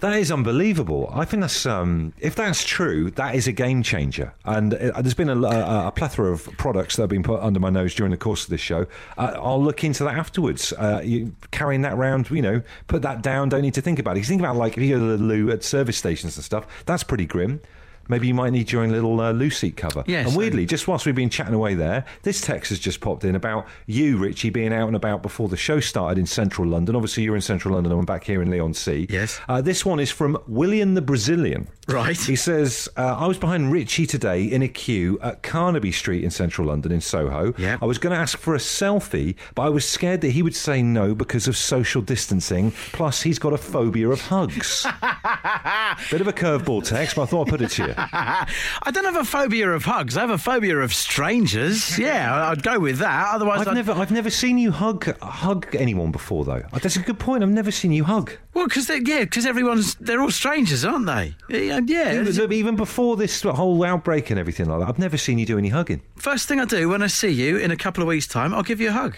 That 0.00 0.14
is 0.14 0.32
unbelievable. 0.32 1.10
I 1.14 1.26
think 1.26 1.42
that's 1.42 1.66
um, 1.66 2.14
if 2.20 2.34
that's 2.34 2.64
true, 2.64 3.10
that 3.16 3.34
is 3.34 3.46
a 3.46 3.52
game 3.52 3.82
changer. 3.82 4.32
And 4.46 4.72
uh, 4.72 5.02
there's 5.02 5.12
been 5.12 5.28
a, 5.28 5.38
a, 5.38 5.88
a 5.88 5.92
plethora 5.92 6.32
of 6.32 6.44
products 6.56 6.96
that 6.96 7.02
have 7.02 7.10
been 7.10 7.22
put 7.22 7.38
under 7.42 7.60
my 7.60 7.68
nose 7.68 7.94
during 7.94 8.10
the 8.10 8.16
course 8.16 8.44
of 8.44 8.48
this 8.48 8.62
show. 8.62 8.86
Uh, 9.18 9.32
I'll 9.36 9.62
look 9.62 9.84
into 9.84 10.02
that 10.04 10.14
afterwards. 10.16 10.72
Uh, 10.72 11.02
you 11.04 11.36
carrying 11.50 11.82
that 11.82 11.92
around, 11.92 12.30
you 12.30 12.40
know, 12.40 12.62
put 12.86 13.02
that 13.02 13.20
down. 13.20 13.50
Don't 13.50 13.60
need 13.60 13.74
to 13.74 13.82
think 13.82 13.98
about 13.98 14.16
it. 14.16 14.20
'Cause 14.20 14.28
think 14.28 14.40
about 14.40 14.56
like 14.56 14.78
if 14.78 14.82
you 14.82 14.94
go 14.96 15.00
to 15.00 15.18
the 15.18 15.22
loo 15.22 15.50
at 15.50 15.62
service 15.62 15.98
stations 15.98 16.34
and 16.38 16.44
stuff. 16.46 16.66
That's 16.86 17.02
pretty 17.02 17.26
grim. 17.26 17.60
Maybe 18.08 18.26
you 18.26 18.34
might 18.34 18.50
need 18.50 18.72
your 18.72 18.82
own 18.82 18.90
little 18.90 19.20
uh, 19.20 19.50
seat 19.50 19.76
cover. 19.76 20.04
Yes, 20.06 20.28
and 20.28 20.36
weirdly, 20.36 20.66
just 20.66 20.88
whilst 20.88 21.06
we've 21.06 21.14
been 21.14 21.30
chatting 21.30 21.54
away 21.54 21.74
there, 21.74 22.04
this 22.22 22.40
text 22.40 22.70
has 22.70 22.78
just 22.78 23.00
popped 23.00 23.24
in 23.24 23.34
about 23.34 23.66
you, 23.86 24.16
Richie, 24.16 24.50
being 24.50 24.72
out 24.72 24.86
and 24.86 24.96
about 24.96 25.22
before 25.22 25.48
the 25.48 25.56
show 25.56 25.80
started 25.80 26.18
in 26.18 26.26
central 26.26 26.66
London. 26.66 26.96
Obviously, 26.96 27.22
you're 27.22 27.36
in 27.36 27.42
central 27.42 27.74
London. 27.74 27.92
I'm 27.92 28.04
back 28.04 28.24
here 28.24 28.42
in 28.42 28.50
Leigh-on-Sea. 28.50 29.06
Yes. 29.08 29.40
Uh, 29.48 29.60
this 29.60 29.84
one 29.84 30.00
is 30.00 30.10
from 30.10 30.38
William 30.46 30.94
the 30.94 31.02
Brazilian. 31.02 31.68
Right. 31.88 32.16
He 32.16 32.36
says, 32.36 32.88
uh, 32.96 33.16
I 33.18 33.26
was 33.26 33.38
behind 33.38 33.72
Richie 33.72 34.06
today 34.06 34.44
in 34.44 34.62
a 34.62 34.68
queue 34.68 35.18
at 35.22 35.42
Carnaby 35.42 35.92
Street 35.92 36.22
in 36.22 36.30
central 36.30 36.68
London 36.68 36.92
in 36.92 37.00
Soho. 37.00 37.52
Yeah. 37.58 37.78
I 37.82 37.84
was 37.84 37.98
going 37.98 38.14
to 38.14 38.20
ask 38.20 38.38
for 38.38 38.54
a 38.54 38.58
selfie, 38.58 39.34
but 39.54 39.62
I 39.62 39.68
was 39.68 39.88
scared 39.88 40.20
that 40.20 40.30
he 40.30 40.42
would 40.42 40.54
say 40.54 40.82
no 40.82 41.14
because 41.14 41.48
of 41.48 41.56
social 41.56 42.02
distancing. 42.02 42.70
Plus, 42.92 43.22
he's 43.22 43.38
got 43.38 43.52
a 43.52 43.58
phobia 43.58 44.08
of 44.08 44.20
hugs. 44.20 44.86
Bit 46.10 46.20
of 46.20 46.28
a 46.28 46.32
curveball 46.32 46.84
text, 46.84 47.16
but 47.16 47.22
I 47.22 47.26
thought 47.26 47.48
I'd 47.48 47.50
put 47.50 47.62
it 47.62 47.70
to 47.70 47.86
you. 47.88 47.89
I 47.96 48.90
don't 48.92 49.04
have 49.04 49.16
a 49.16 49.24
phobia 49.24 49.70
of 49.70 49.84
hugs. 49.84 50.16
I 50.16 50.20
have 50.20 50.30
a 50.30 50.38
phobia 50.38 50.78
of 50.78 50.94
strangers. 50.94 51.98
Yeah, 51.98 52.48
I'd 52.48 52.62
go 52.62 52.78
with 52.78 52.98
that. 52.98 53.34
Otherwise, 53.34 53.60
I've 53.60 53.68
I'd, 53.68 53.74
never, 53.74 53.92
I've 53.92 54.10
never 54.10 54.30
seen 54.30 54.58
you 54.58 54.70
hug 54.70 55.16
hug 55.20 55.74
anyone 55.74 56.12
before, 56.12 56.44
though. 56.44 56.62
Oh, 56.72 56.78
that's 56.78 56.96
a 56.96 57.00
good 57.00 57.18
point. 57.18 57.42
I've 57.42 57.50
never 57.50 57.70
seen 57.70 57.92
you 57.92 58.04
hug. 58.04 58.32
well, 58.54 58.66
because 58.66 58.88
yeah, 58.88 59.20
because 59.20 59.46
everyone's 59.46 59.94
they're 59.96 60.20
all 60.20 60.30
strangers, 60.30 60.84
aren't 60.84 61.06
they? 61.06 61.34
Yeah, 61.48 61.80
yeah. 61.84 62.20
Even, 62.20 62.52
even 62.52 62.76
before 62.76 63.16
this 63.16 63.42
whole 63.42 63.82
outbreak 63.84 64.30
and 64.30 64.38
everything 64.38 64.66
like 64.66 64.80
that, 64.80 64.88
I've 64.88 64.98
never 64.98 65.16
seen 65.16 65.38
you 65.38 65.46
do 65.46 65.58
any 65.58 65.68
hugging. 65.68 66.02
First 66.16 66.48
thing 66.48 66.60
I 66.60 66.64
do 66.64 66.88
when 66.88 67.02
I 67.02 67.06
see 67.08 67.30
you 67.30 67.56
in 67.56 67.70
a 67.70 67.76
couple 67.76 68.02
of 68.02 68.08
weeks' 68.08 68.26
time, 68.26 68.54
I'll 68.54 68.62
give 68.62 68.80
you 68.80 68.88
a 68.88 68.92
hug. 68.92 69.16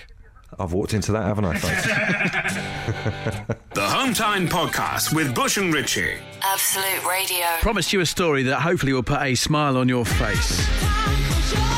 I've 0.59 0.73
walked 0.73 0.95
into 0.95 1.13
that, 1.13 1.23
haven't 1.25 1.45
I, 1.45 1.59
folks? 1.59 1.87
The 3.75 3.81
Hometime 3.81 4.49
Podcast 4.49 5.15
with 5.15 5.35
Bush 5.35 5.57
and 5.57 5.73
Richie. 5.73 6.15
Absolute 6.43 7.09
Radio. 7.09 7.47
Promised 7.61 7.93
you 7.93 8.01
a 8.01 8.07
story 8.07 8.43
that 8.45 8.61
hopefully 8.61 8.93
will 8.93 9.03
put 9.03 9.23
a 9.23 9.35
smile 9.35 9.77
on 9.79 9.89
your 9.89 10.05
face. 10.05 10.61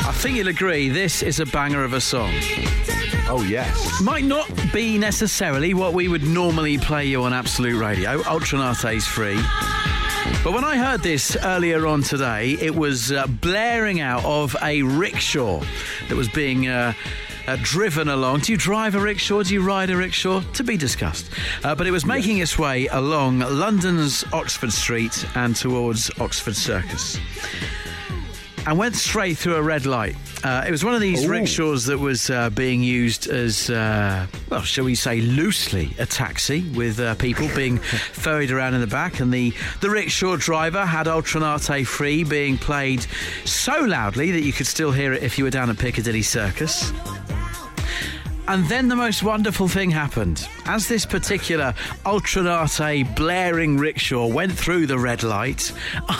I 0.05 0.11
think 0.15 0.35
you'll 0.37 0.49
agree 0.49 0.89
this 0.89 1.23
is 1.23 1.39
a 1.39 1.45
banger 1.45 1.83
of 1.85 1.93
a 1.93 2.01
song. 2.01 2.31
oh, 3.29 3.45
yes. 3.47 4.01
Might 4.01 4.25
not 4.25 4.49
be 4.73 4.97
necessarily 4.97 5.73
what 5.73 5.93
we 5.93 6.07
would 6.09 6.23
normally 6.23 6.77
play 6.77 7.05
you 7.05 7.23
on 7.23 7.31
Absolute 7.33 7.79
Radio. 7.79 8.21
Ultra 8.27 8.59
Naté's 8.59 9.07
free. 9.07 9.39
But 10.43 10.53
when 10.53 10.63
I 10.65 10.75
heard 10.77 11.01
this 11.01 11.37
earlier 11.43 11.87
on 11.87 12.01
today, 12.03 12.57
it 12.59 12.75
was 12.75 13.11
uh, 13.11 13.25
blaring 13.27 14.01
out 14.01 14.25
of 14.25 14.55
a 14.61 14.81
rickshaw 14.83 15.63
that 16.09 16.15
was 16.15 16.27
being. 16.29 16.67
Uh, 16.67 16.93
uh, 17.47 17.57
driven 17.61 18.09
along. 18.09 18.39
Do 18.41 18.51
you 18.51 18.57
drive 18.57 18.95
a 18.95 18.99
rickshaw? 18.99 19.43
Do 19.43 19.53
you 19.53 19.61
ride 19.61 19.89
a 19.89 19.97
rickshaw? 19.97 20.41
To 20.53 20.63
be 20.63 20.77
discussed. 20.77 21.29
Uh, 21.63 21.75
but 21.75 21.87
it 21.87 21.91
was 21.91 22.05
making 22.05 22.39
its 22.39 22.57
way 22.57 22.87
along 22.87 23.39
London's 23.39 24.23
Oxford 24.33 24.71
Street 24.73 25.25
and 25.35 25.55
towards 25.55 26.11
Oxford 26.19 26.55
Circus. 26.55 27.17
and 28.67 28.77
went 28.79 28.95
straight 28.95 29.37
through 29.37 29.55
a 29.55 29.61
red 29.61 29.85
light. 29.85 30.15
Uh, 30.43 30.63
it 30.67 30.71
was 30.71 30.83
one 30.83 30.93
of 30.93 31.01
these 31.01 31.25
rickshaws 31.27 31.85
that 31.85 31.97
was 31.97 32.29
uh, 32.29 32.49
being 32.51 32.83
used 32.83 33.27
as, 33.27 33.69
uh, 33.71 34.27
well, 34.49 34.61
shall 34.61 34.85
we 34.85 34.93
say, 34.93 35.21
loosely 35.21 35.91
a 35.97 36.05
taxi 36.05 36.61
with 36.75 36.99
uh, 36.99 37.15
people 37.15 37.47
being 37.55 37.77
ferried 38.13 38.51
around 38.51 38.73
in 38.75 38.81
the 38.81 38.87
back. 38.87 39.19
And 39.19 39.33
the, 39.33 39.53
the 39.81 39.89
rickshaw 39.89 40.35
driver 40.35 40.85
had 40.85 41.07
Ultra 41.07 41.41
Naté 41.41 41.85
Free 41.85 42.23
being 42.23 42.57
played 42.59 43.05
so 43.43 43.81
loudly 43.81 44.31
that 44.31 44.41
you 44.41 44.53
could 44.53 44.67
still 44.67 44.91
hear 44.91 45.13
it 45.13 45.23
if 45.23 45.37
you 45.39 45.45
were 45.45 45.51
down 45.51 45.69
at 45.69 45.79
Piccadilly 45.79 46.21
Circus. 46.23 46.91
And 48.47 48.65
then 48.65 48.87
the 48.87 48.95
most 48.95 49.23
wonderful 49.23 49.67
thing 49.67 49.89
happened. 49.89 50.47
As 50.65 50.87
this 50.87 51.05
particular 51.05 51.73
Ultra 52.05 52.43
Naté 52.43 53.15
blaring 53.15 53.77
rickshaw 53.77 54.27
went 54.27 54.51
through 54.51 54.85
the 54.85 54.99
red 54.99 55.23
light, 55.23 55.71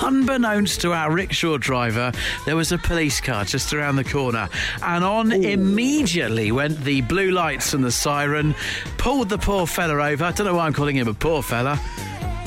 unbeknownst 0.02 0.82
to 0.82 0.94
our 0.94 1.12
rickshaw 1.12 1.58
driver, 1.58 2.12
there 2.46 2.56
was 2.56 2.72
a 2.72 2.78
police 2.80 3.22
car 3.22 3.46
just 3.46 3.74
around 3.74 3.98
the 3.98 4.04
corner. 4.04 4.50
And 4.82 5.04
on 5.04 5.32
immediately 5.32 6.52
went 6.52 6.84
the 6.84 7.02
blue 7.02 7.32
lights 7.32 7.74
and 7.74 7.84
the 7.84 7.92
siren, 7.92 8.56
pulled 8.98 9.30
the 9.30 9.38
poor 9.38 9.68
fella 9.68 10.12
over. 10.12 10.26
I 10.26 10.32
don't 10.32 10.48
know 10.48 10.56
why 10.56 10.66
I'm 10.66 10.74
calling 10.74 10.96
him 10.96 11.08
a 11.08 11.14
poor 11.14 11.44
fella 11.44 11.80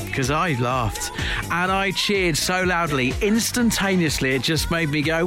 because 0.04 0.30
I 0.32 0.54
laughed 0.60 1.12
and 1.52 1.70
I 1.70 1.92
cheered 1.92 2.36
so 2.36 2.64
loudly, 2.64 3.14
instantaneously, 3.22 4.34
it 4.34 4.42
just 4.42 4.70
made 4.70 4.88
me 4.88 5.02
go, 5.02 5.24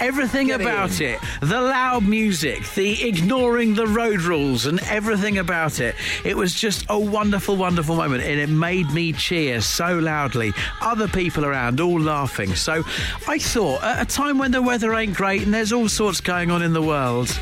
Everything 0.00 0.52
about 0.52 1.00
it, 1.00 1.18
the 1.40 1.60
loud 1.60 2.04
music, 2.04 2.62
the 2.74 3.08
ignoring 3.08 3.74
the 3.74 3.86
road 3.86 4.22
rules, 4.22 4.66
and 4.66 4.80
everything 4.84 5.38
about 5.38 5.80
it. 5.80 5.94
It 6.24 6.36
was 6.36 6.54
just 6.54 6.84
a 6.88 6.98
wonderful, 6.98 7.56
wonderful 7.56 7.96
moment, 7.96 8.22
and 8.22 8.38
it 8.38 8.48
made 8.48 8.90
me 8.92 9.12
cheer 9.12 9.60
so 9.60 9.98
loudly. 9.98 10.52
Other 10.80 11.08
people 11.08 11.44
around, 11.44 11.80
all 11.80 12.00
laughing. 12.00 12.54
So 12.54 12.84
I 13.26 13.38
thought, 13.38 13.82
at 13.82 14.02
a 14.02 14.04
time 14.04 14.38
when 14.38 14.52
the 14.52 14.62
weather 14.62 14.94
ain't 14.94 15.14
great 15.14 15.42
and 15.42 15.52
there's 15.52 15.72
all 15.72 15.88
sorts 15.88 16.20
going 16.20 16.50
on 16.50 16.62
in 16.62 16.72
the 16.72 16.82
world, 16.82 17.36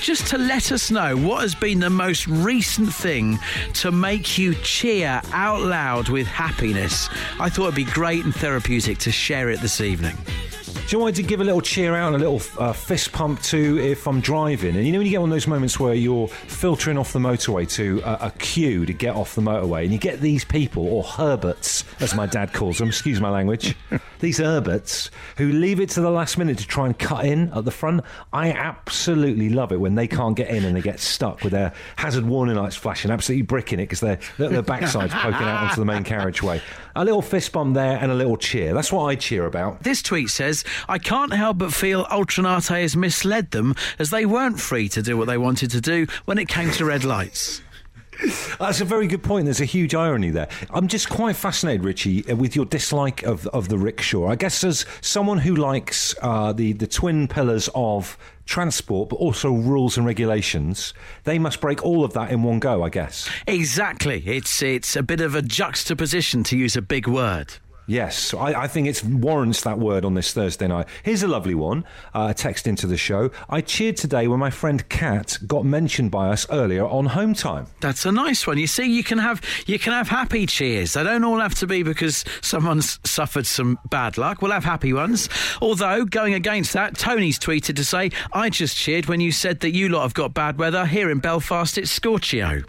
just 0.00 0.28
to 0.28 0.38
let 0.38 0.72
us 0.72 0.90
know 0.90 1.16
what 1.16 1.42
has 1.42 1.54
been 1.54 1.80
the 1.80 1.90
most 1.90 2.26
recent 2.26 2.92
thing 2.92 3.38
to 3.74 3.92
make 3.92 4.38
you 4.38 4.54
cheer 4.54 5.20
out 5.32 5.60
loud 5.60 6.08
with 6.08 6.26
happiness. 6.26 7.08
I 7.38 7.50
thought 7.50 7.64
it'd 7.64 7.74
be 7.74 7.84
great 7.84 8.24
and 8.24 8.34
therapeutic 8.34 8.98
to 8.98 9.12
share 9.12 9.50
it 9.50 9.60
this 9.60 9.80
evening. 9.80 10.16
Do 10.90 10.96
you 10.96 11.02
want 11.04 11.14
to 11.14 11.22
give 11.22 11.40
a 11.40 11.44
little 11.44 11.60
cheer 11.60 11.94
out 11.94 12.12
and 12.12 12.16
a 12.16 12.28
little 12.28 12.42
uh, 12.60 12.72
fist 12.72 13.12
pump 13.12 13.40
to 13.42 13.78
if 13.78 14.08
I'm 14.08 14.20
driving? 14.20 14.74
And 14.74 14.84
you 14.84 14.90
know 14.90 14.98
when 14.98 15.06
you 15.06 15.12
get 15.12 15.20
one 15.20 15.30
of 15.30 15.34
those 15.36 15.46
moments 15.46 15.78
where 15.78 15.94
you're 15.94 16.26
filtering 16.26 16.98
off 16.98 17.12
the 17.12 17.20
motorway 17.20 17.70
to 17.74 18.00
a, 18.04 18.26
a 18.26 18.30
queue 18.40 18.84
to 18.84 18.92
get 18.92 19.14
off 19.14 19.36
the 19.36 19.40
motorway, 19.40 19.84
and 19.84 19.92
you 19.92 20.00
get 20.00 20.20
these 20.20 20.44
people, 20.44 20.84
or 20.88 21.04
Herberts, 21.04 21.84
as 22.02 22.16
my 22.16 22.26
dad 22.26 22.52
calls 22.52 22.78
them, 22.78 22.88
excuse 22.88 23.20
my 23.20 23.30
language, 23.30 23.76
these 24.18 24.38
Herberts 24.38 25.10
who 25.36 25.52
leave 25.52 25.78
it 25.78 25.90
to 25.90 26.00
the 26.00 26.10
last 26.10 26.38
minute 26.38 26.58
to 26.58 26.66
try 26.66 26.86
and 26.86 26.98
cut 26.98 27.24
in 27.24 27.52
at 27.52 27.64
the 27.64 27.70
front. 27.70 28.02
I 28.32 28.50
absolutely 28.50 29.48
love 29.48 29.70
it 29.70 29.78
when 29.78 29.94
they 29.94 30.08
can't 30.08 30.34
get 30.34 30.50
in 30.50 30.64
and 30.64 30.74
they 30.74 30.82
get 30.82 30.98
stuck 30.98 31.44
with 31.44 31.52
their 31.52 31.72
hazard 31.94 32.24
warning 32.24 32.56
lights 32.56 32.74
flashing, 32.74 33.12
absolutely 33.12 33.42
bricking 33.42 33.78
it 33.78 33.84
because 33.84 34.00
their, 34.00 34.18
their, 34.38 34.48
their 34.48 34.62
backside's 34.62 35.14
poking 35.14 35.46
out 35.46 35.68
onto 35.68 35.76
the 35.76 35.84
main 35.84 36.02
carriageway. 36.02 36.60
A 36.96 37.04
little 37.04 37.22
fist 37.22 37.52
bump 37.52 37.74
there 37.74 37.96
and 37.96 38.10
a 38.10 38.14
little 38.16 38.36
cheer. 38.36 38.74
That's 38.74 38.90
what 38.90 39.04
I 39.04 39.14
cheer 39.14 39.46
about. 39.46 39.84
This 39.84 40.02
tweet 40.02 40.30
says, 40.30 40.64
I 40.88 40.98
can't 40.98 41.32
help 41.32 41.58
but 41.58 41.72
feel 41.72 42.06
Ultra 42.10 42.44
Naté 42.44 42.82
has 42.82 42.96
misled 42.96 43.50
them 43.50 43.74
as 43.98 44.10
they 44.10 44.26
weren't 44.26 44.60
free 44.60 44.88
to 44.90 45.02
do 45.02 45.16
what 45.16 45.26
they 45.26 45.38
wanted 45.38 45.70
to 45.72 45.80
do 45.80 46.06
when 46.24 46.38
it 46.38 46.48
came 46.48 46.70
to 46.72 46.84
red 46.84 47.04
lights. 47.04 47.62
That's 48.58 48.80
a 48.80 48.84
very 48.84 49.06
good 49.06 49.22
point. 49.22 49.46
There's 49.46 49.60
a 49.60 49.66
huge 49.66 49.94
irony 49.94 50.30
there. 50.30 50.48
I'm 50.70 50.88
just 50.88 51.08
quite 51.08 51.36
fascinated, 51.36 51.84
Richie, 51.84 52.28
uh, 52.30 52.36
with 52.36 52.54
your 52.54 52.66
dislike 52.66 53.22
of, 53.22 53.46
of 53.48 53.68
the 53.68 53.78
rickshaw. 53.78 54.28
I 54.28 54.36
guess 54.36 54.62
as 54.62 54.84
someone 55.00 55.38
who 55.38 55.56
likes 55.56 56.14
uh, 56.20 56.52
the, 56.52 56.74
the 56.74 56.86
twin 56.86 57.28
pillars 57.28 57.70
of 57.74 58.18
transport, 58.44 59.08
but 59.08 59.16
also 59.16 59.52
rules 59.52 59.96
and 59.96 60.04
regulations, 60.04 60.92
they 61.24 61.38
must 61.38 61.60
break 61.60 61.82
all 61.82 62.04
of 62.04 62.12
that 62.12 62.30
in 62.30 62.42
one 62.42 62.58
go, 62.58 62.82
I 62.82 62.90
guess. 62.90 63.30
Exactly. 63.46 64.22
It's 64.26 64.62
it's 64.62 64.96
a 64.96 65.02
bit 65.02 65.20
of 65.20 65.34
a 65.34 65.42
juxtaposition 65.42 66.44
to 66.44 66.58
use 66.58 66.76
a 66.76 66.82
big 66.82 67.06
word. 67.08 67.54
Yes, 67.90 68.32
I, 68.34 68.54
I 68.54 68.66
think 68.68 68.86
it 68.86 69.02
warrants 69.02 69.62
that 69.62 69.80
word 69.80 70.04
on 70.04 70.14
this 70.14 70.32
Thursday 70.32 70.68
night. 70.68 70.86
Here's 71.02 71.24
a 71.24 71.26
lovely 71.26 71.56
one, 71.56 71.84
uh, 72.14 72.32
text 72.32 72.68
into 72.68 72.86
the 72.86 72.96
show. 72.96 73.32
I 73.48 73.62
cheered 73.62 73.96
today 73.96 74.28
when 74.28 74.38
my 74.38 74.50
friend 74.50 74.88
Kat 74.88 75.36
got 75.44 75.64
mentioned 75.64 76.12
by 76.12 76.28
us 76.28 76.46
earlier 76.50 76.86
on 76.86 77.06
Home 77.06 77.34
Time. 77.34 77.66
That's 77.80 78.06
a 78.06 78.12
nice 78.12 78.46
one. 78.46 78.58
You 78.58 78.68
see, 78.68 78.84
you 78.84 79.02
can 79.02 79.18
have 79.18 79.42
you 79.66 79.76
can 79.80 79.92
have 79.92 80.06
happy 80.06 80.46
cheers. 80.46 80.92
They 80.92 81.02
don't 81.02 81.24
all 81.24 81.40
have 81.40 81.56
to 81.56 81.66
be 81.66 81.82
because 81.82 82.24
someone's 82.42 83.00
suffered 83.04 83.48
some 83.48 83.76
bad 83.90 84.16
luck. 84.16 84.40
We'll 84.40 84.52
have 84.52 84.62
happy 84.62 84.92
ones. 84.92 85.28
Although 85.60 86.04
going 86.04 86.34
against 86.34 86.72
that, 86.74 86.96
Tony's 86.96 87.40
tweeted 87.40 87.74
to 87.74 87.84
say, 87.84 88.12
"I 88.32 88.50
just 88.50 88.76
cheered 88.76 89.06
when 89.06 89.20
you 89.20 89.32
said 89.32 89.58
that 89.60 89.74
you 89.74 89.88
lot 89.88 90.02
have 90.02 90.14
got 90.14 90.32
bad 90.32 90.58
weather 90.58 90.86
here 90.86 91.10
in 91.10 91.18
Belfast. 91.18 91.76
It's 91.76 91.90
Scorchio." 91.90 92.62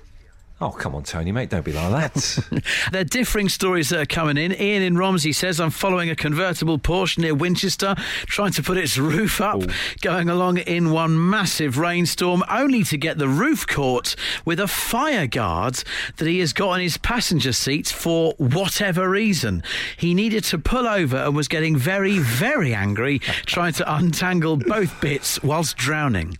Oh, 0.61 0.69
come 0.69 0.93
on, 0.93 1.01
Tony, 1.01 1.31
mate, 1.31 1.49
don't 1.49 1.65
be 1.65 1.73
like 1.73 2.13
that. 2.13 2.61
There 2.91 3.01
are 3.01 3.05
differing 3.05 3.49
stories 3.49 3.89
that 3.89 3.99
are 3.99 4.05
coming 4.05 4.37
in. 4.37 4.51
Ian 4.53 4.83
in 4.83 4.95
Romsey 4.95 5.33
says, 5.33 5.59
I'm 5.59 5.71
following 5.71 6.11
a 6.11 6.15
convertible 6.15 6.77
Porsche 6.77 7.17
near 7.17 7.33
Winchester, 7.33 7.95
trying 8.27 8.51
to 8.51 8.61
put 8.63 8.77
its 8.77 8.97
roof 8.97 9.41
up, 9.41 9.63
going 10.01 10.29
along 10.29 10.57
in 10.59 10.91
one 10.91 11.29
massive 11.29 11.79
rainstorm, 11.79 12.43
only 12.49 12.83
to 12.83 12.97
get 12.97 13.17
the 13.17 13.27
roof 13.27 13.65
caught 13.65 14.15
with 14.45 14.59
a 14.59 14.67
fire 14.67 15.25
guard 15.25 15.83
that 16.17 16.27
he 16.27 16.39
has 16.39 16.53
got 16.53 16.69
on 16.69 16.79
his 16.79 16.97
passenger 16.97 17.53
seat 17.53 17.87
for 17.87 18.33
whatever 18.37 19.09
reason. 19.09 19.63
He 19.97 20.13
needed 20.13 20.43
to 20.45 20.59
pull 20.59 20.87
over 20.87 21.17
and 21.17 21.35
was 21.35 21.47
getting 21.47 21.75
very, 21.75 22.19
very 22.19 22.75
angry, 22.75 23.19
trying 23.47 23.73
to 23.73 23.95
untangle 23.95 24.57
both 24.57 25.01
bits 25.01 25.41
whilst 25.41 25.75
drowning. 25.77 26.37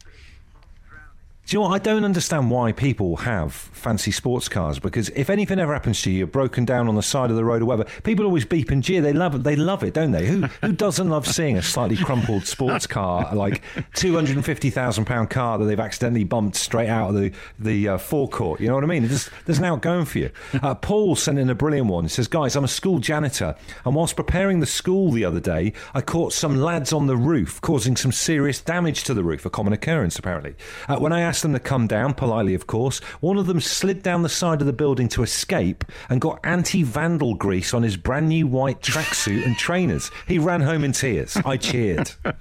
Do 1.52 1.58
you 1.58 1.64
know 1.64 1.68
what? 1.68 1.82
I 1.82 1.84
don't 1.84 2.06
understand 2.06 2.50
why 2.50 2.72
people 2.72 3.18
have 3.18 3.52
fancy 3.54 4.12
sports 4.12 4.48
cars 4.48 4.80
because 4.80 5.10
if 5.10 5.30
anything 5.30 5.60
ever 5.60 5.74
happens 5.74 6.02
to 6.04 6.10
you, 6.10 6.20
you're 6.20 6.28
broken 6.28 6.64
down 6.64 6.88
on 6.88 6.96
the 6.96 7.04
side 7.04 7.30
of 7.30 7.36
the 7.36 7.44
road 7.44 7.62
or 7.62 7.66
whatever, 7.66 7.90
people 8.04 8.24
always 8.24 8.46
beep 8.46 8.72
and 8.72 8.82
jeer. 8.82 9.02
They 9.02 9.12
love 9.12 9.36
it. 9.36 9.44
They 9.44 9.58
love 9.58 9.84
it, 9.84 9.94
don't 9.94 10.12
they? 10.12 10.28
Who 10.28 10.44
who 10.62 10.72
doesn't 10.72 11.10
love 11.10 11.28
seeing 11.28 11.58
a 11.58 11.62
slightly 11.62 11.98
crumpled 11.98 12.48
sports 12.48 12.88
car, 12.88 13.36
like 13.36 13.64
two 13.96 14.16
hundred 14.16 14.38
and 14.38 14.46
fifty 14.46 14.70
thousand 14.70 15.04
pound 15.04 15.30
car 15.30 15.58
that 15.58 15.66
they've 15.66 15.78
accidentally 15.78 16.24
bumped 16.24 16.56
straight 16.56 16.88
out 16.88 17.10
of 17.10 17.16
the 17.16 17.34
the 17.60 17.90
uh, 17.90 17.98
forecourt? 17.98 18.62
You 18.62 18.70
know 18.70 18.76
what 18.76 18.86
I 18.86 18.88
mean? 18.88 19.06
There's, 19.06 19.30
there's 19.46 19.60
an 19.60 19.66
outgoing 19.66 20.06
for 20.06 20.20
you. 20.20 20.32
Uh, 20.54 20.74
Paul 20.74 21.18
sent 21.18 21.38
in 21.38 21.50
a 21.50 21.56
brilliant 21.56 21.88
one. 21.88 22.06
He 22.06 22.10
says, 22.10 22.30
"Guys, 22.30 22.56
I'm 22.56 22.64
a 22.64 22.70
school 22.70 23.00
janitor, 23.00 23.56
and 23.84 23.94
whilst 23.94 24.16
preparing 24.16 24.62
the 24.62 24.66
school 24.66 25.12
the 25.12 25.26
other 25.26 25.42
day, 25.42 25.74
I 25.94 26.00
caught 26.00 26.32
some 26.32 26.56
lads 26.56 26.94
on 26.94 27.08
the 27.08 27.18
roof 27.18 27.60
causing 27.60 27.98
some 27.98 28.14
serious 28.14 28.62
damage 28.62 29.04
to 29.04 29.14
the 29.14 29.24
roof. 29.26 29.46
A 29.46 29.50
common 29.50 29.74
occurrence, 29.74 30.18
apparently. 30.18 30.56
Uh, 30.88 30.98
when 30.98 31.12
I 31.12 31.20
asked 31.20 31.41
them 31.42 31.54
to 31.54 31.60
come 31.60 31.88
down, 31.88 32.14
politely, 32.14 32.54
of 32.54 32.68
course, 32.68 33.00
one 33.20 33.38
of 33.38 33.48
them 33.48 33.60
slid 33.60 34.04
down 34.04 34.22
the 34.22 34.30
side 34.30 34.62
of 34.62 34.68
the 34.68 34.74
building 34.74 35.08
to 35.10 35.24
escape 35.24 35.84
and 36.10 36.22
got 36.22 36.40
anti-vandal 36.44 37.36
grease 37.36 37.74
on 37.74 37.84
his 37.84 37.98
brand 37.98 38.30
new 38.30 38.48
white 38.48 38.82
tracksuit 38.82 39.46
and 39.46 39.58
trainers. 39.58 40.12
He 40.28 40.40
ran 40.40 40.62
home 40.62 40.84
in 40.84 40.92
tears. 40.92 41.38
I 41.46 41.58
cheered. 41.58 42.12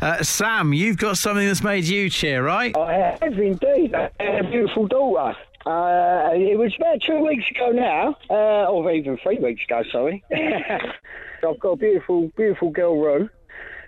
Uh, 0.00 0.22
Sam, 0.22 0.72
you've 0.74 0.98
got 0.98 1.16
something 1.16 1.46
that's 1.46 1.62
made 1.62 1.84
you 1.84 2.10
cheer, 2.10 2.44
right? 2.44 2.76
I 2.76 3.16
have 3.22 3.38
indeed. 3.38 3.94
I 3.94 4.10
have 4.18 4.46
a 4.46 4.50
beautiful 4.50 4.86
daughter. 4.86 5.36
Uh, 5.64 6.30
it 6.34 6.58
was 6.58 6.74
about 6.76 7.00
two 7.00 7.24
weeks 7.24 7.50
ago 7.50 7.70
now, 7.70 8.16
uh, 8.28 8.70
or 8.70 8.90
even 8.92 9.16
three 9.18 9.38
weeks 9.38 9.62
ago, 9.64 9.82
sorry. 9.90 10.22
I've 10.34 11.58
got 11.60 11.70
a 11.70 11.76
beautiful, 11.76 12.30
beautiful 12.36 12.70
girl, 12.70 13.00
Roux. 13.00 13.30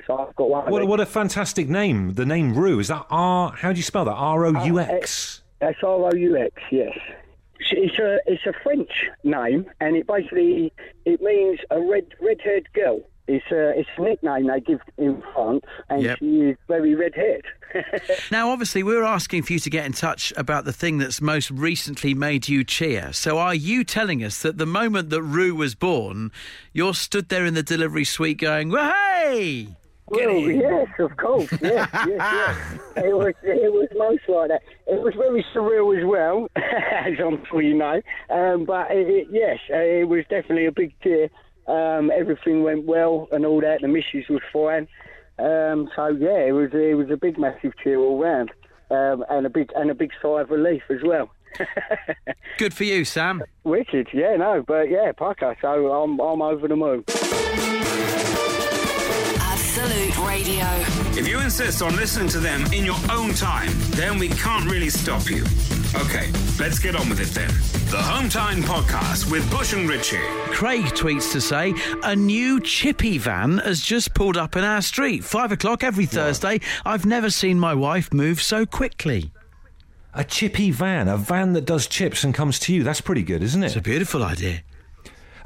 So 0.07 0.17
I've 0.19 0.35
got 0.37 0.49
one. 0.49 0.71
What, 0.71 0.87
what 0.87 1.01
a 1.01 1.07
fantastic 1.07 1.69
name. 1.69 2.15
The 2.15 2.27
name 2.27 2.55
Roux. 2.55 2.79
Is 2.79 2.89
that 2.89 3.07
R? 3.11 3.53
How 3.53 3.73
do 3.73 3.77
you 3.77 3.83
spell 3.83 4.05
that? 4.05 4.13
R 4.13 4.47
O 4.47 4.65
U 4.65 4.79
X. 4.81 5.43
Uh, 5.61 5.67
that's 5.67 5.83
R 5.83 6.05
O 6.07 6.11
U 6.15 6.37
X, 6.37 6.55
yes. 6.71 6.97
It's 7.71 7.99
a 7.99 8.19
it's 8.27 8.47
a 8.47 8.53
French 8.63 8.91
name, 9.25 9.67
and 9.81 9.97
it 9.97 10.07
basically 10.07 10.73
it 11.05 11.21
means 11.21 11.59
a 11.71 11.81
red 11.81 12.07
red 12.21 12.41
haired 12.45 12.69
girl. 12.75 13.01
It's 13.27 13.45
a 13.51 13.77
it's 13.77 13.89
a 13.97 14.03
nickname 14.03 14.47
they 14.47 14.61
give 14.61 14.81
in 14.99 15.21
France, 15.35 15.65
and 15.89 16.03
Yep. 16.03 16.19
she 16.21 16.41
is 16.43 16.57
very 16.69 16.95
red 16.95 17.15
haired. 17.15 17.45
Now, 18.31 18.51
obviously, 18.51 18.83
we're 18.83 19.03
asking 19.05 19.43
for 19.43 19.53
you 19.53 19.59
to 19.59 19.69
get 19.69 19.85
in 19.85 19.93
touch 19.93 20.33
about 20.37 20.65
the 20.65 20.73
thing 20.73 20.97
that's 20.99 21.21
most 21.21 21.51
recently 21.51 22.15
made 22.15 22.49
you 22.49 22.65
cheer. 22.65 23.13
So, 23.13 23.39
are 23.39 23.55
you 23.55 23.85
telling 23.85 24.23
us 24.25 24.41
that 24.43 24.57
the 24.57 24.65
moment 24.67 25.11
that 25.11 25.21
Roux 25.21 25.55
was 25.55 25.75
born, 25.75 26.31
you're 26.73 26.95
stood 26.95 27.29
there 27.29 27.45
in 27.45 27.53
the 27.55 27.63
delivery 27.63 28.05
suite 28.05 28.39
going, 28.39 28.71
well, 28.71 28.91
hey! 28.93 29.69
Get 30.15 30.27
Well, 30.29 30.37
in. 30.37 30.61
yes, 30.61 30.87
of 31.01 31.17
course, 31.17 31.49
yes, 31.61 31.89
yes, 31.93 32.07
yes. 32.07 32.57
It 33.05 33.15
was, 33.17 33.35
it 33.43 33.73
was 33.73 33.89
most 33.97 34.23
like 34.29 34.49
that. 34.51 34.63
It 34.87 35.01
was 35.01 35.15
very 35.15 35.45
surreal 35.55 35.99
as 35.99 36.05
well, 36.07 36.49
as 36.57 37.15
I'm 37.19 37.45
sure 37.51 37.61
you 37.61 37.75
know. 37.75 38.01
Um, 38.31 38.65
but 38.65 38.91
it, 38.93 39.09
it, 39.09 39.27
yes, 39.31 39.59
uh, 39.71 39.79
it 39.79 40.09
was 40.09 40.25
definitely 40.31 40.67
a 40.67 40.73
big 40.73 40.95
cheer. 41.03 41.29
Um, 41.67 42.13
everything 42.15 42.63
went 42.63 42.85
well 42.85 43.27
and 43.33 43.45
all 43.45 43.61
that. 43.61 43.81
The 43.81 43.89
missus 43.89 44.29
was 44.29 44.43
fine. 44.53 44.87
Um, 45.39 45.91
so 45.97 46.07
yeah, 46.09 46.39
it 46.47 46.53
was 46.53 46.71
it 46.73 46.95
was 46.97 47.11
a 47.11 47.17
big, 47.17 47.37
massive 47.39 47.73
cheer 47.83 47.99
all 47.99 48.19
round, 48.23 48.53
um, 48.91 49.25
and 49.29 49.45
a 49.45 49.51
big 49.51 49.71
and 49.75 49.91
a 49.91 49.95
big 49.95 50.13
sigh 50.23 50.41
of 50.41 50.51
relief 50.51 50.83
as 50.89 51.03
well. 51.05 51.31
Good 52.59 52.73
for 52.75 52.85
you, 52.85 53.05
Sam. 53.05 53.43
Wicked, 53.65 54.09
yeah, 54.15 54.37
no, 54.37 54.63
but 54.67 54.89
yeah, 54.89 55.11
pucker. 55.13 55.57
So 55.61 55.93
I'm 55.93 56.21
I'm 56.21 56.41
over 56.41 56.69
the 56.69 56.77
moon. 56.77 57.05
Absolute 59.79 60.27
Radio. 60.27 60.65
If 61.21 61.29
you 61.29 61.39
insist 61.41 61.83
on 61.83 61.95
listening 61.97 62.29
to 62.29 62.39
them 62.39 62.65
in 62.73 62.83
your 62.83 62.97
own 63.11 63.35
time, 63.35 63.71
then 63.91 64.19
we 64.19 64.31
can't 64.31 64.65
really 64.71 64.89
stop 64.89 65.29
you. 65.29 65.45
Okay, 65.95 66.33
let's 66.59 66.79
get 66.79 66.97
on 66.97 67.11
with 67.11 67.21
it 67.21 67.29
then. 67.35 67.49
The 67.91 68.01
Home 68.01 68.31
Time 68.31 68.63
Podcast 68.63 69.31
with 69.31 69.49
Bush 69.51 69.75
and 69.75 69.87
Richie. 69.87 70.17
Craig 70.47 70.87
tweets 70.87 71.31
to 71.33 71.43
say 71.43 71.75
a 72.03 72.17
new 72.17 72.59
chippy 72.61 73.19
van 73.19 73.59
has 73.59 73.83
just 73.83 74.15
pulled 74.15 74.39
up 74.39 74.57
in 74.57 74.65
our 74.65 74.81
street. 74.81 75.23
Five 75.23 75.53
o'clock 75.53 75.85
every 75.85 76.07
Thursday. 76.07 76.61
I've 76.87 77.05
never 77.05 77.29
seen 77.29 77.61
my 77.61 77.75
wife 77.75 78.15
move 78.15 78.41
so 78.41 78.65
quickly. 78.65 79.31
A 80.15 80.25
chippy 80.25 80.71
van, 80.71 81.07
a 81.07 81.19
van 81.19 81.53
that 81.53 81.67
does 81.67 81.87
chips 81.87 82.25
and 82.25 82.33
comes 82.33 82.59
to 82.61 82.73
you. 82.73 82.83
That's 82.83 83.03
pretty 83.03 83.23
good, 83.23 83.43
isn't 83.43 83.63
it? 83.63 83.67
It's 83.67 83.77
a 83.77 83.83
beautiful 83.83 84.25
idea. 84.25 84.63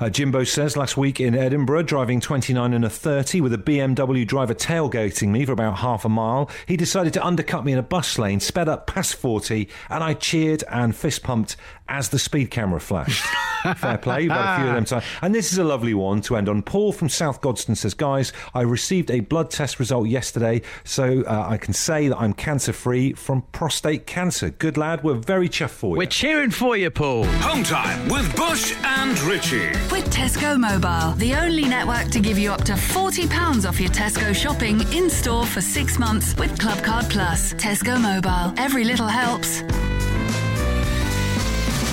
Uh, 0.01 0.09
Jimbo 0.09 0.45
says 0.45 0.79
last 0.79 0.97
week 0.97 1.21
in 1.21 1.35
Edinburgh, 1.35 1.83
driving 1.83 2.23
29 2.23 2.73
and 2.73 2.87
a 2.87 2.89
30 2.89 3.43
with 3.43 3.53
a 3.53 3.59
BMW 3.59 4.27
driver 4.27 4.55
tailgating 4.55 5.29
me 5.29 5.45
for 5.45 5.53
about 5.53 5.77
half 5.77 6.07
a 6.07 6.09
mile, 6.09 6.49
he 6.65 6.75
decided 6.75 7.13
to 7.13 7.23
undercut 7.23 7.67
me 7.67 7.73
in 7.73 7.79
a 7.79 7.83
bus 7.83 8.19
lane, 8.19 8.41
sped 8.41 8.67
up 8.67 8.87
past 8.87 9.15
40, 9.17 9.69
and 9.91 10.03
I 10.03 10.15
cheered 10.15 10.65
and 10.71 10.97
fist 10.97 11.23
pumped 11.23 11.55
as 11.91 12.09
the 12.09 12.19
speed 12.19 12.51
camera 12.51 12.81
flashed. 12.81 13.25
Fair 13.77 13.99
play, 13.99 14.23
you've 14.23 14.33
had 14.33 14.55
a 14.55 14.61
few 14.61 14.69
of 14.69 14.75
them 14.75 14.85
times. 14.87 15.05
And 15.21 15.35
this 15.35 15.53
is 15.53 15.59
a 15.59 15.65
lovely 15.65 15.93
one 15.93 16.23
to 16.23 16.37
end 16.37 16.49
on. 16.49 16.63
Paul 16.63 16.93
from 16.93 17.11
South 17.11 17.43
Godstone 17.43 17.77
says, 17.77 17.93
Guys, 17.93 18.33
I 18.55 18.63
received 18.63 19.11
a 19.11 19.21
blood 19.21 19.51
test 19.51 19.79
result 19.79 20.09
yesterday, 20.09 20.63
so 20.85 21.23
uh, 21.27 21.47
I 21.49 21.59
can 21.59 21.75
say 21.75 22.09
that 22.09 22.17
I'm 22.17 22.33
cancer 22.33 22.73
free 22.73 23.13
from 23.13 23.43
prostate 23.53 24.07
cancer. 24.07 24.51
Good 24.51 24.79
lad, 24.79 25.05
we're 25.05 25.15
very 25.15 25.49
chuffed 25.49 25.71
for 25.71 25.95
you. 25.95 25.99
We're 25.99 26.07
cheering 26.07 26.51
for 26.51 26.77
you, 26.77 26.91
Paul. 26.91 27.25
Home 27.25 27.63
Time 27.63 28.09
with 28.09 28.35
Bush 28.35 28.75
and 28.83 29.21
Richie. 29.23 29.69
With 29.91 30.11
Tesco 30.11 30.59
Mobile, 30.59 31.15
the 31.17 31.35
only 31.35 31.65
network 31.65 32.09
to 32.13 32.21
give 32.21 32.39
you 32.39 32.53
up 32.53 32.65
to 32.65 32.73
£40 32.73 33.69
off 33.69 33.81
your 33.81 33.91
Tesco 33.91 34.35
shopping 34.35 34.81
in 34.93 35.11
store 35.11 35.45
for 35.45 35.61
six 35.61 35.99
months 35.99 36.35
with 36.37 36.59
Clubcard 36.59 37.11
Plus. 37.11 37.53
Tesco 37.55 38.01
Mobile, 38.01 38.55
every 38.57 38.85
little 38.85 39.09
helps. 39.09 39.63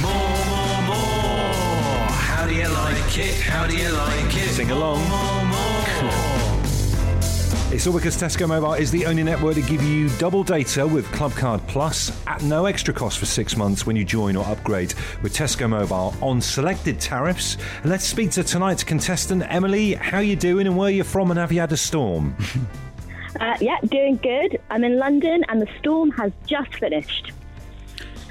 More, 0.01 0.12
more, 0.12 0.82
more. 0.88 2.08
How 2.12 2.46
do 2.48 2.54
you 2.54 2.68
like 2.68 3.18
it? 3.18 3.39
How 3.42 3.66
do 3.68 3.75
you 3.75 3.89
like 3.92 4.36
it? 4.36 4.50
Sing 4.50 4.70
along. 4.72 5.00
More, 5.10 5.46
more, 5.46 5.84
It's 7.74 7.86
all 7.88 7.94
because 7.94 8.16
Tesco 8.16 8.48
Mobile 8.48 8.74
is 8.74 8.92
the 8.92 9.06
only 9.06 9.24
network 9.24 9.56
to 9.56 9.62
give 9.62 9.82
you 9.84 10.10
double 10.18 10.44
data 10.44 10.86
with 10.88 11.06
Clubcard 11.08 11.66
Plus 11.68 12.12
at 12.27 12.44
no 12.44 12.66
extra 12.66 12.94
cost 12.94 13.18
for 13.18 13.25
six 13.25 13.58
months 13.58 13.86
when 13.86 13.96
you 13.96 14.06
join 14.06 14.36
or 14.36 14.46
upgrade 14.46 14.94
with 15.24 15.34
Tesco 15.36 15.68
Mobile 15.70 16.13
on 16.22 16.39
selected 16.42 17.00
tariffs. 17.00 17.58
And 17.82 17.89
let's 17.92 18.06
speak 18.06 18.32
to 18.32 18.44
tonight's 18.44 18.84
contestant, 18.84 19.44
Emily. 19.48 19.96
How 19.96 20.20
you 20.20 20.36
doing 20.36 20.68
and 20.68 20.77
where 20.77 20.92
you 20.92 21.04
from 21.04 21.32
and 21.32 21.39
have 21.39 21.51
you 21.51 21.60
had 21.60 21.72
a 21.72 21.77
storm? 21.77 22.36
Uh, 23.39 23.56
yeah, 23.62 23.77
doing 23.89 24.16
good. 24.18 24.60
I'm 24.72 24.84
in 24.84 24.98
London 24.98 25.44
and 25.48 25.62
the 25.62 25.68
storm 25.77 26.10
has 26.12 26.32
just 26.48 26.74
finished. 26.75 27.32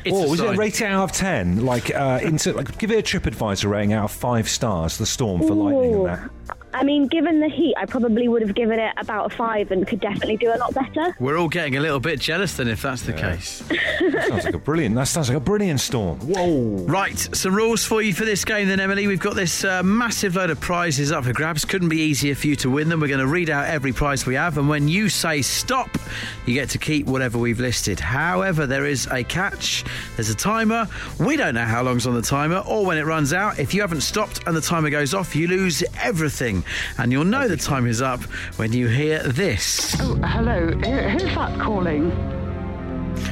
It's 0.06 0.16
oh, 0.16 0.25
a 0.25 0.30
was 0.30 0.40
it 0.40 0.44
sign. 0.44 0.56
rated 0.56 0.86
out 0.86 1.04
of 1.04 1.12
ten? 1.12 1.66
Like, 1.66 1.92
uh, 1.92 2.20
into 2.22 2.52
like, 2.52 2.78
give 2.78 2.92
it 2.92 2.98
a 2.98 3.18
TripAdvisor 3.18 3.68
rating 3.68 3.92
out 3.92 4.04
of 4.04 4.12
five 4.12 4.48
stars. 4.48 4.98
The 4.98 5.06
storm 5.06 5.40
for 5.40 5.54
lightning 5.54 5.94
and 5.94 6.06
that. 6.06 6.30
I 6.76 6.82
mean, 6.82 7.06
given 7.06 7.40
the 7.40 7.48
heat, 7.48 7.74
I 7.78 7.86
probably 7.86 8.28
would 8.28 8.42
have 8.42 8.54
given 8.54 8.78
it 8.78 8.92
about 8.98 9.32
a 9.32 9.34
five 9.34 9.70
and 9.70 9.86
could 9.86 9.98
definitely 9.98 10.36
do 10.36 10.52
a 10.52 10.58
lot 10.58 10.74
better. 10.74 11.16
We're 11.18 11.38
all 11.38 11.48
getting 11.48 11.76
a 11.76 11.80
little 11.80 12.00
bit 12.00 12.20
jealous 12.20 12.58
then, 12.58 12.68
if 12.68 12.82
that's 12.82 13.02
the 13.02 13.14
case. 13.14 13.62
Sounds 14.28 14.44
like 14.44 14.54
a 14.54 14.58
brilliant. 14.58 14.94
That 14.94 15.08
sounds 15.08 15.28
like 15.28 15.38
a 15.38 15.40
brilliant 15.40 15.80
storm. 15.80 16.18
Whoa. 16.20 16.84
Right, 16.84 17.18
some 17.18 17.54
rules 17.54 17.84
for 17.84 18.02
you 18.02 18.12
for 18.12 18.24
this 18.26 18.44
game 18.44 18.68
then, 18.68 18.78
Emily. 18.78 19.06
We've 19.06 19.18
got 19.18 19.34
this 19.34 19.64
uh, 19.64 19.82
massive 19.82 20.36
load 20.36 20.50
of 20.50 20.60
prizes 20.60 21.12
up 21.12 21.24
for 21.24 21.32
grabs. 21.32 21.64
Couldn't 21.64 21.88
be 21.88 22.00
easier 22.00 22.34
for 22.34 22.46
you 22.46 22.56
to 22.56 22.70
win 22.70 22.88
them. 22.90 23.00
We're 23.00 23.08
going 23.08 23.20
to 23.20 23.26
read 23.26 23.48
out 23.48 23.66
every 23.66 23.92
prize 23.92 24.26
we 24.26 24.34
have, 24.34 24.58
and 24.58 24.68
when 24.68 24.86
you 24.86 25.08
say 25.08 25.40
stop, 25.42 25.88
you 26.44 26.54
get 26.54 26.68
to 26.70 26.78
keep 26.78 27.06
whatever 27.06 27.38
we've 27.38 27.60
listed. 27.60 27.98
However, 28.00 28.66
there 28.66 28.84
is 28.84 29.06
a 29.06 29.24
catch. 29.24 29.84
There's 30.16 30.30
a 30.30 30.34
timer. 30.34 30.86
We 31.18 31.36
don't 31.36 31.54
know 31.54 31.64
how 31.64 31.82
long's 31.82 32.06
on 32.06 32.14
the 32.14 32.22
timer 32.22 32.62
or 32.66 32.84
when 32.84 32.98
it 32.98 33.04
runs 33.04 33.32
out. 33.32 33.58
If 33.58 33.72
you 33.72 33.80
haven't 33.80 34.02
stopped 34.02 34.46
and 34.46 34.54
the 34.56 34.60
timer 34.60 34.90
goes 34.90 35.14
off, 35.14 35.34
you 35.34 35.48
lose 35.48 35.82
everything. 36.00 36.36
And 36.40 37.12
you'll 37.12 37.25
know 37.25 37.49
the 37.49 37.57
time 37.57 37.87
is 37.87 38.02
up 38.02 38.23
when 38.59 38.73
you 38.73 38.88
hear 38.88 39.23
this. 39.23 39.97
Oh, 40.00 40.14
hello. 40.16 40.68
Who's 40.70 41.22
that 41.35 41.59
calling? 41.61 42.12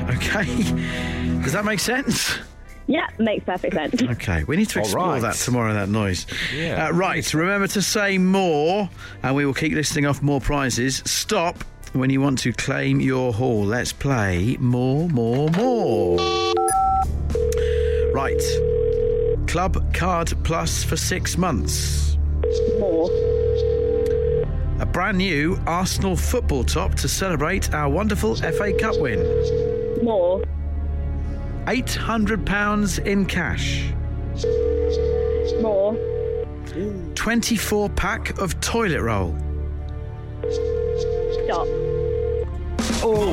Okay? 0.09 0.45
Does 1.43 1.53
that 1.53 1.65
make 1.65 1.81
sense? 1.81 2.39
Yeah, 2.87 3.07
makes 3.19 3.45
perfect 3.45 3.75
sense. 3.75 4.03
Okay, 4.03 4.45
we 4.45 4.57
need 4.57 4.69
to 4.71 4.79
All 4.79 4.85
explore 4.85 5.07
right. 5.09 5.23
that 5.23 5.35
tomorrow, 5.37 5.73
that 5.75 5.89
noise. 5.89 6.27
Yeah. 6.55 6.87
Uh, 6.87 6.93
right, 6.93 7.35
remember 7.35 7.67
to 7.69 7.81
say 7.83 8.19
more, 8.19 8.91
and 9.23 9.35
we 9.35 9.47
will 9.47 9.55
keep 9.55 9.73
listing 9.73 10.05
off 10.07 10.21
more 10.23 10.41
prizes. 10.41 11.03
Stop 11.07 11.65
when 11.95 12.11
you 12.11 12.21
want 12.21 12.39
to 12.41 12.53
claim 12.53 13.01
your 13.01 13.33
haul. 13.33 13.65
Let's 13.65 13.93
play 13.93 14.57
more, 14.59 15.09
more, 15.09 15.49
more. 15.51 16.17
Right. 18.13 18.41
Clubcard 19.47 20.43
Plus 20.45 20.85
for 20.85 20.97
six 20.97 21.39
months. 21.39 22.14
More. 22.79 23.11
A 24.81 24.87
brand 24.87 25.19
new 25.19 25.59
Arsenal 25.67 26.17
football 26.17 26.65
top 26.65 26.95
to 26.97 27.09
celebrate 27.09 27.73
our 27.73 27.89
wonderful 27.89 28.37
FA 28.37 28.73
Cup 28.73 28.99
win. 28.99 29.21
More. 30.03 30.43
£800 31.67 33.07
in 33.07 33.25
cash. 33.27 33.93
More. 35.63 35.97
24 37.15 37.89
pack 37.91 38.39
of 38.39 38.61
toilet 38.61 39.01
roll. 39.01 39.37
Stop. 41.45 41.67
Oh. 43.03 43.31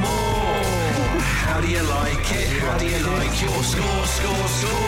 More. 0.00 1.20
How 1.20 1.60
do 1.60 1.68
you 1.68 1.82
like 1.82 2.32
it? 2.32 2.48
How 2.60 2.78
do 2.78 2.86
you 2.86 2.98
like 3.06 3.42
your 3.42 3.62
score, 3.62 4.06
score, 4.06 4.48
score? 4.48 4.82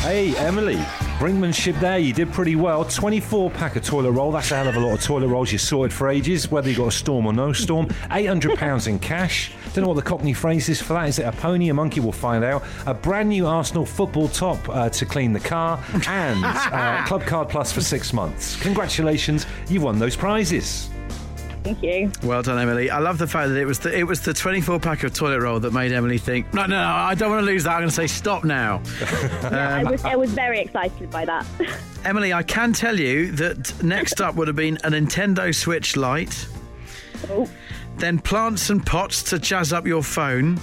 Hey, 0.00 0.34
Emily. 0.36 0.82
Brinkmanship 1.18 1.78
there, 1.78 1.98
you 1.98 2.12
did 2.12 2.32
pretty 2.32 2.56
well. 2.56 2.84
24 2.84 3.48
pack 3.52 3.76
of 3.76 3.84
toilet 3.84 4.10
roll, 4.10 4.32
that's 4.32 4.50
a 4.50 4.56
hell 4.56 4.68
of 4.68 4.74
a 4.74 4.80
lot 4.80 4.94
of 4.94 5.02
toilet 5.02 5.28
rolls 5.28 5.52
you 5.52 5.58
sorted 5.58 5.92
for 5.92 6.08
ages, 6.08 6.50
whether 6.50 6.68
you 6.68 6.76
got 6.76 6.88
a 6.88 6.92
storm 6.92 7.24
or 7.24 7.32
no 7.32 7.52
storm. 7.52 7.86
£800 8.10 8.88
in 8.88 8.98
cash. 8.98 9.52
Don't 9.72 9.82
know 9.82 9.88
what 9.88 9.94
the 9.94 10.02
Cockney 10.02 10.32
phrase 10.32 10.68
is 10.68 10.82
for 10.82 10.94
that. 10.94 11.08
Is 11.08 11.20
it 11.20 11.22
a 11.22 11.32
pony, 11.32 11.68
a 11.68 11.74
monkey? 11.74 12.00
We'll 12.00 12.12
find 12.12 12.44
out. 12.44 12.64
A 12.86 12.94
brand 12.94 13.28
new 13.28 13.46
Arsenal 13.46 13.86
football 13.86 14.28
top 14.28 14.68
uh, 14.68 14.88
to 14.90 15.06
clean 15.06 15.32
the 15.32 15.40
car, 15.40 15.82
and 16.08 16.44
uh, 16.44 17.04
Clubcard 17.06 17.48
Plus 17.48 17.72
for 17.72 17.80
six 17.80 18.12
months. 18.12 18.60
Congratulations, 18.60 19.46
you 19.68 19.80
won 19.80 19.98
those 20.00 20.16
prizes. 20.16 20.90
Thank 21.64 21.82
you. 21.82 22.12
Well 22.22 22.42
done, 22.42 22.58
Emily. 22.58 22.90
I 22.90 22.98
love 22.98 23.16
the 23.16 23.26
fact 23.26 23.48
that 23.48 23.56
it 23.58 23.64
was 23.64 23.78
the, 23.78 23.98
it 23.98 24.04
was 24.06 24.20
the 24.20 24.34
24 24.34 24.78
pack 24.80 25.02
of 25.02 25.14
toilet 25.14 25.40
roll 25.40 25.58
that 25.60 25.72
made 25.72 25.92
Emily 25.92 26.18
think, 26.18 26.52
no, 26.52 26.62
no, 26.66 26.76
no, 26.76 26.82
I 26.86 27.14
don't 27.14 27.30
want 27.30 27.40
to 27.40 27.46
lose 27.46 27.64
that. 27.64 27.70
I'm 27.72 27.78
going 27.80 27.88
to 27.88 27.94
say 27.94 28.06
stop 28.06 28.44
now. 28.44 28.82
Um, 29.44 29.52
I 29.54 29.84
was 29.84 30.04
I 30.04 30.16
was 30.16 30.30
very 30.32 30.60
excited 30.60 31.10
by 31.10 31.24
that. 31.26 31.46
Emily, 32.04 32.32
I 32.32 32.42
can 32.42 32.72
tell 32.72 32.98
you 32.98 33.30
that 33.32 33.82
next 33.82 34.20
up 34.20 34.34
would 34.36 34.46
have 34.48 34.56
been 34.56 34.76
a 34.84 34.90
Nintendo 34.90 35.54
Switch 35.54 35.96
Lite, 35.96 36.46
Oh. 37.30 37.48
then 37.98 38.18
plants 38.18 38.70
and 38.70 38.84
pots 38.84 39.22
to 39.24 39.38
jazz 39.38 39.72
up 39.72 39.86
your 39.86 40.02
phone, 40.02 40.58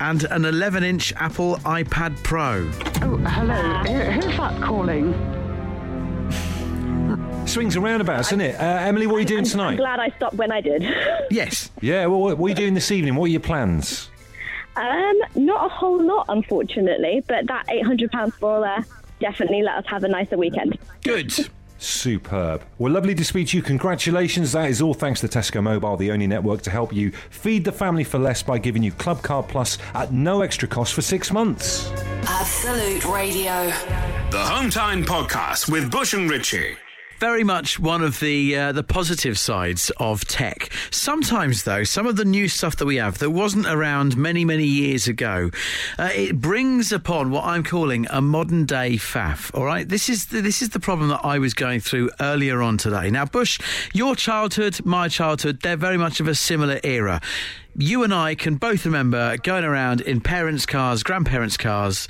and 0.00 0.24
an 0.24 0.44
11 0.44 0.82
inch 0.84 1.12
Apple 1.14 1.56
iPad 1.58 2.20
Pro. 2.24 2.68
Oh, 3.02 3.16
hello. 3.18 3.54
Uh, 3.54 4.10
who's 4.12 4.36
that 4.36 4.60
calling? 4.62 5.12
Swings 7.46 7.76
and 7.76 7.84
roundabouts, 7.84 8.28
isn't 8.28 8.40
it? 8.40 8.56
Uh, 8.60 8.62
Emily, 8.64 9.06
what 9.06 9.16
are 9.16 9.20
you 9.20 9.24
doing 9.24 9.40
I'm 9.44 9.44
tonight? 9.50 9.76
glad 9.76 10.00
I 10.00 10.10
stopped 10.10 10.34
when 10.34 10.50
I 10.52 10.60
did. 10.60 10.82
Yes. 11.28 11.72
Yeah, 11.80 12.06
well, 12.06 12.20
what 12.20 12.38
what 12.38 12.46
are 12.46 12.48
you 12.50 12.54
doing 12.54 12.74
this 12.74 12.92
evening? 12.92 13.16
What 13.16 13.24
are 13.24 13.28
your 13.32 13.40
plans? 13.40 14.10
Um, 14.76 15.14
not 15.34 15.66
a 15.66 15.68
whole 15.68 16.00
lot, 16.00 16.26
unfortunately, 16.28 17.24
but 17.26 17.46
that 17.48 17.66
£800 17.66 18.40
will 18.40 18.62
uh, 18.62 18.82
definitely 19.18 19.62
let 19.62 19.74
us 19.78 19.84
have 19.88 20.04
a 20.04 20.08
nicer 20.08 20.36
weekend. 20.38 20.78
Good. 21.02 21.32
Superb. 21.78 22.62
Well, 22.78 22.92
lovely 22.92 23.14
to 23.16 23.24
speak 23.24 23.48
to 23.48 23.56
you. 23.56 23.62
Congratulations. 23.62 24.52
That 24.52 24.70
is 24.70 24.80
all 24.80 24.94
thanks 24.94 25.20
to 25.22 25.28
Tesco 25.28 25.60
Mobile, 25.62 25.96
the 25.96 26.12
only 26.12 26.28
network 26.28 26.62
to 26.62 26.70
help 26.70 26.92
you 26.92 27.10
feed 27.30 27.64
the 27.64 27.72
family 27.72 28.04
for 28.04 28.18
less 28.18 28.40
by 28.42 28.58
giving 28.58 28.82
you 28.84 28.92
Clubcard 28.92 29.48
Plus 29.48 29.78
at 29.94 30.12
no 30.12 30.42
extra 30.42 30.68
cost 30.68 30.94
for 30.94 31.02
six 31.02 31.32
months. 31.32 31.90
Absolute 32.28 33.04
Radio. 33.06 33.66
The 34.30 34.38
Home 34.44 34.70
Time 34.70 35.02
Podcast 35.04 35.70
with 35.70 35.90
Bush 35.90 36.14
and 36.14 36.30
Richie. 36.30 36.76
Very 37.18 37.44
much 37.44 37.78
one 37.78 38.02
of 38.02 38.20
the 38.20 38.56
uh, 38.56 38.72
the 38.72 38.82
positive 38.82 39.38
sides 39.38 39.90
of 39.98 40.24
tech. 40.26 40.70
Sometimes, 40.90 41.64
though, 41.64 41.84
some 41.84 42.06
of 42.06 42.16
the 42.16 42.24
new 42.24 42.48
stuff 42.48 42.76
that 42.76 42.86
we 42.86 42.96
have 42.96 43.18
that 43.18 43.30
wasn't 43.30 43.66
around 43.66 44.16
many 44.16 44.44
many 44.44 44.66
years 44.66 45.08
ago, 45.08 45.50
uh, 45.98 46.10
it 46.14 46.40
brings 46.40 46.92
upon 46.92 47.30
what 47.30 47.44
I'm 47.44 47.62
calling 47.62 48.06
a 48.10 48.20
modern 48.20 48.64
day 48.66 48.96
faff. 48.96 49.54
All 49.54 49.64
right, 49.64 49.88
this 49.88 50.08
is 50.08 50.26
the, 50.26 50.40
this 50.40 50.62
is 50.62 50.70
the 50.70 50.80
problem 50.80 51.08
that 51.08 51.24
I 51.24 51.38
was 51.38 51.54
going 51.54 51.80
through 51.80 52.10
earlier 52.20 52.62
on 52.62 52.78
today. 52.78 53.10
Now, 53.10 53.24
Bush, 53.24 53.58
your 53.94 54.14
childhood, 54.14 54.84
my 54.84 55.08
childhood, 55.08 55.60
they're 55.62 55.76
very 55.76 55.98
much 55.98 56.20
of 56.20 56.28
a 56.28 56.34
similar 56.34 56.80
era. 56.84 57.20
You 57.78 58.04
and 58.04 58.14
I 58.14 58.34
can 58.34 58.56
both 58.56 58.86
remember 58.86 59.36
going 59.36 59.64
around 59.64 60.00
in 60.00 60.22
parents' 60.22 60.64
cars, 60.64 61.02
grandparents' 61.02 61.58
cars 61.58 62.08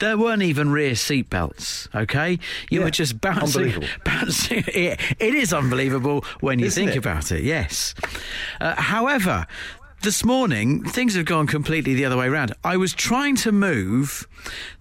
There 0.00 0.16
weren't 0.16 0.42
even 0.42 0.70
rear 0.70 0.94
seat 0.94 1.28
belts, 1.28 1.88
okay? 1.94 2.38
You 2.70 2.78
Yeah, 2.80 2.84
were 2.84 2.90
just 2.90 3.20
bouncing. 3.20 3.82
bouncing 4.04 4.64
it, 4.68 5.00
it 5.18 5.34
is 5.34 5.52
unbelievable 5.52 6.24
when 6.40 6.58
you 6.60 6.66
Isn't 6.66 6.84
think 6.86 6.96
it? 6.96 6.98
about 6.98 7.32
it, 7.32 7.42
yes. 7.42 7.94
Uh, 8.60 8.74
however, 8.80 9.46
this 10.02 10.24
morning, 10.24 10.84
things 10.84 11.16
have 11.16 11.24
gone 11.24 11.48
completely 11.48 11.94
the 11.94 12.04
other 12.04 12.16
way 12.16 12.28
around. 12.28 12.52
I 12.62 12.76
was 12.76 12.94
trying 12.94 13.34
to 13.36 13.50
move 13.50 14.28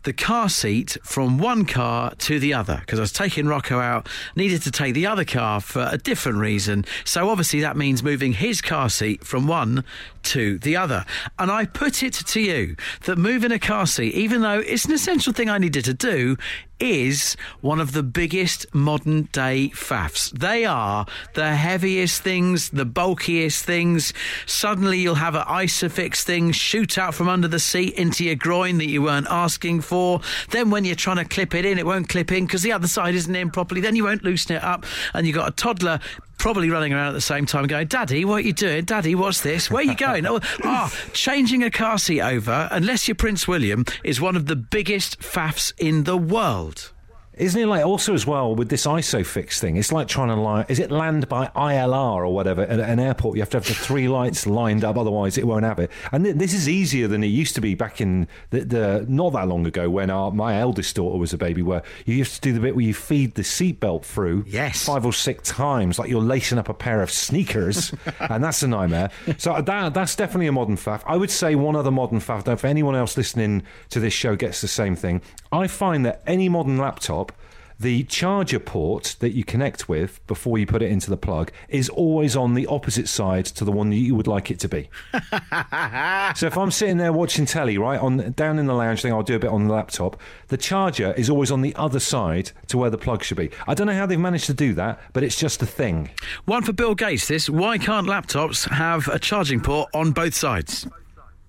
the 0.03 0.13
car 0.13 0.47
seat 0.47 0.95
from 1.03 1.39
one 1.39 1.65
car 1.65 2.13
to 2.19 2.39
the 2.39 2.53
other 2.53 2.77
because 2.81 2.99
I 2.99 3.01
was 3.01 3.11
taking 3.11 3.47
Rocco 3.47 3.79
out, 3.79 4.07
needed 4.35 4.61
to 4.61 4.71
take 4.71 4.93
the 4.93 5.07
other 5.07 5.25
car 5.25 5.59
for 5.59 5.89
a 5.91 5.97
different 5.97 6.37
reason. 6.37 6.85
So 7.03 7.29
obviously 7.31 7.61
that 7.61 7.75
means 7.75 8.03
moving 8.03 8.33
his 8.33 8.61
car 8.61 8.89
seat 8.91 9.23
from 9.25 9.47
one 9.47 9.83
to 10.27 10.57
the 10.59 10.75
other. 10.75 11.05
And 11.39 11.51
I 11.51 11.65
put 11.65 12.03
it 12.03 12.13
to 12.13 12.39
you 12.39 12.75
that 13.05 13.17
moving 13.17 13.51
a 13.51 13.59
car 13.59 13.87
seat, 13.87 14.13
even 14.13 14.41
though 14.41 14.59
it's 14.59 14.85
an 14.85 14.93
essential 14.93 15.33
thing 15.33 15.49
I 15.49 15.57
needed 15.57 15.85
to 15.85 15.93
do, 15.93 16.37
is 16.79 17.35
one 17.61 17.79
of 17.79 17.93
the 17.93 18.03
biggest 18.03 18.65
modern 18.73 19.23
day 19.31 19.69
faffs. 19.73 20.31
They 20.31 20.65
are 20.65 21.05
the 21.33 21.55
heaviest 21.55 22.21
things, 22.21 22.69
the 22.69 22.85
bulkiest 22.85 23.63
things. 23.63 24.13
Suddenly 24.45 24.99
you'll 24.99 25.15
have 25.15 25.35
an 25.35 25.45
Isofix 25.45 26.21
thing 26.21 26.51
shoot 26.51 26.97
out 26.97 27.15
from 27.15 27.29
under 27.29 27.47
the 27.47 27.59
seat 27.59 27.95
into 27.95 28.23
your 28.25 28.35
groin 28.35 28.77
that 28.77 28.89
you 28.89 29.01
weren't 29.01 29.27
asking 29.29 29.81
for. 29.81 30.21
Then 30.51 30.69
when 30.69 30.85
you're 30.85 30.95
trying 30.95 31.17
to 31.17 31.25
clip 31.25 31.55
it 31.55 31.65
in, 31.65 31.79
it 31.79 31.85
won't 31.85 32.09
clip 32.09 32.31
in 32.31 32.45
because 32.45 32.61
the 32.61 32.73
other 32.73 32.87
side 32.87 33.15
isn't 33.15 33.35
in 33.35 33.49
properly. 33.49 33.81
Then 33.81 33.95
you 33.95 34.03
won't 34.03 34.23
loosen 34.23 34.57
it 34.57 34.63
up 34.63 34.85
and 35.13 35.25
you've 35.25 35.35
got 35.35 35.49
a 35.49 35.55
toddler 35.55 35.99
probably 36.37 36.69
running 36.69 36.93
around 36.93 37.09
at 37.09 37.13
the 37.13 37.21
same 37.21 37.45
time 37.45 37.67
going, 37.67 37.87
Daddy, 37.87 38.25
what 38.25 38.35
are 38.35 38.47
you 38.47 38.53
doing? 38.53 38.85
Daddy, 38.85 39.15
what's 39.15 39.41
this? 39.41 39.69
Where 39.69 39.81
are 39.81 39.85
you 39.85 39.95
going? 39.95 40.25
oh, 40.25 40.39
ah, 40.63 40.93
changing 41.13 41.63
a 41.63 41.71
car 41.71 41.97
seat 41.97 42.21
over, 42.21 42.67
unless 42.71 43.07
you're 43.07 43.15
Prince 43.15 43.47
William, 43.47 43.85
is 44.03 44.21
one 44.21 44.35
of 44.35 44.45
the 44.45 44.55
biggest 44.55 45.19
faffs 45.19 45.73
in 45.77 46.03
the 46.03 46.17
world. 46.17 46.91
Isn't 47.37 47.61
it 47.61 47.67
like 47.67 47.85
also 47.85 48.13
as 48.13 48.25
well 48.25 48.55
with 48.55 48.69
this 48.69 48.85
ISOFIX 48.85 49.59
thing? 49.59 49.77
It's 49.77 49.91
like 49.91 50.07
trying 50.07 50.29
to 50.29 50.35
line. 50.35 50.65
Is 50.69 50.79
it 50.79 50.91
land 50.91 51.29
by 51.29 51.51
ILS 51.55 51.93
or 51.93 52.33
whatever 52.33 52.63
at 52.63 52.79
an 52.79 52.99
airport? 52.99 53.35
You 53.35 53.41
have 53.41 53.49
to 53.51 53.57
have 53.57 53.67
the 53.67 53.73
three 53.73 54.07
lights 54.19 54.47
lined 54.47 54.83
up, 54.83 54.97
otherwise 54.97 55.37
it 55.37 55.45
won't 55.45 55.63
have 55.65 55.79
it. 55.79 55.91
And 56.11 56.23
th- 56.23 56.35
this 56.35 56.53
is 56.53 56.67
easier 56.67 57.07
than 57.07 57.23
it 57.23 57.27
used 57.27 57.55
to 57.55 57.61
be 57.61 57.75
back 57.75 58.01
in 58.01 58.27
the, 58.49 58.61
the 58.65 59.05
not 59.07 59.33
that 59.33 59.47
long 59.47 59.65
ago 59.65 59.89
when 59.89 60.09
our, 60.09 60.31
my 60.31 60.59
eldest 60.59 60.95
daughter 60.95 61.17
was 61.17 61.33
a 61.33 61.37
baby, 61.37 61.61
where 61.61 61.83
you 62.05 62.15
used 62.15 62.35
to 62.35 62.41
do 62.41 62.53
the 62.53 62.59
bit 62.59 62.75
where 62.75 62.85
you 62.85 62.93
feed 62.93 63.35
the 63.35 63.41
seatbelt 63.43 64.03
through 64.03 64.43
Yes. 64.47 64.85
five 64.85 65.05
or 65.05 65.13
six 65.13 65.49
times, 65.49 65.99
like 65.99 66.09
you're 66.09 66.21
lacing 66.21 66.57
up 66.57 66.69
a 66.69 66.73
pair 66.73 67.01
of 67.01 67.11
sneakers, 67.11 67.93
and 68.19 68.43
that's 68.43 68.63
a 68.63 68.67
nightmare. 68.67 69.09
So 69.37 69.61
that 69.61 69.93
that's 69.93 70.15
definitely 70.15 70.47
a 70.47 70.51
modern 70.51 70.75
faff. 70.77 71.03
I 71.05 71.17
would 71.17 71.31
say 71.31 71.55
one 71.55 71.75
other 71.75 71.91
modern 71.91 72.19
faff. 72.19 72.47
If 72.51 72.65
anyone 72.65 72.95
else 72.95 73.15
listening 73.17 73.63
to 73.89 73.99
this 73.99 74.13
show 74.13 74.35
gets 74.35 74.61
the 74.61 74.67
same 74.67 74.95
thing, 74.95 75.21
I 75.51 75.67
find 75.67 76.05
that 76.05 76.23
any 76.25 76.49
modern 76.49 76.77
laptop. 76.77 77.26
The 77.79 78.03
charger 78.05 78.59
port 78.59 79.17
that 79.19 79.31
you 79.31 79.43
connect 79.43 79.87
with 79.87 80.25
before 80.25 80.57
you 80.57 80.65
put 80.65 80.81
it 80.81 80.91
into 80.91 81.11
the 81.11 81.17
plug 81.17 81.51
is 81.69 81.89
always 81.89 82.35
on 82.35 82.55
the 82.55 82.65
opposite 82.65 83.07
side 83.07 83.45
to 83.45 83.63
the 83.63 83.71
one 83.71 83.91
that 83.91 83.97
you 83.97 84.15
would 84.15 84.25
like 84.25 84.49
it 84.49 84.59
to 84.61 84.67
be. 84.67 84.89
so 86.35 86.47
if 86.47 86.57
I'm 86.57 86.71
sitting 86.71 86.97
there 86.97 87.13
watching 87.13 87.45
telly, 87.45 87.77
right, 87.77 87.99
on 87.99 88.31
down 88.31 88.57
in 88.57 88.65
the 88.65 88.73
lounge 88.73 89.03
thing, 89.03 89.13
I'll 89.13 89.21
do 89.21 89.35
a 89.35 89.39
bit 89.39 89.51
on 89.51 89.67
the 89.67 89.73
laptop. 89.73 90.19
The 90.47 90.57
charger 90.57 91.13
is 91.13 91.29
always 91.29 91.51
on 91.51 91.61
the 91.61 91.75
other 91.75 91.99
side 91.99 92.51
to 92.67 92.77
where 92.79 92.89
the 92.89 92.97
plug 92.97 93.23
should 93.23 93.37
be. 93.37 93.51
I 93.67 93.75
don't 93.75 93.87
know 93.87 93.93
how 93.93 94.07
they've 94.07 94.19
managed 94.19 94.47
to 94.47 94.53
do 94.53 94.73
that, 94.73 94.99
but 95.13 95.23
it's 95.23 95.39
just 95.39 95.61
a 95.61 95.67
thing. 95.67 96.09
One 96.45 96.63
for 96.63 96.73
Bill 96.73 96.95
Gates. 96.95 97.27
This 97.27 97.47
why 97.47 97.77
can't 97.77 98.07
laptops 98.07 98.67
have 98.69 99.07
a 99.07 99.19
charging 99.19 99.61
port 99.61 99.89
on 99.93 100.11
both 100.11 100.33
sides? 100.33 100.87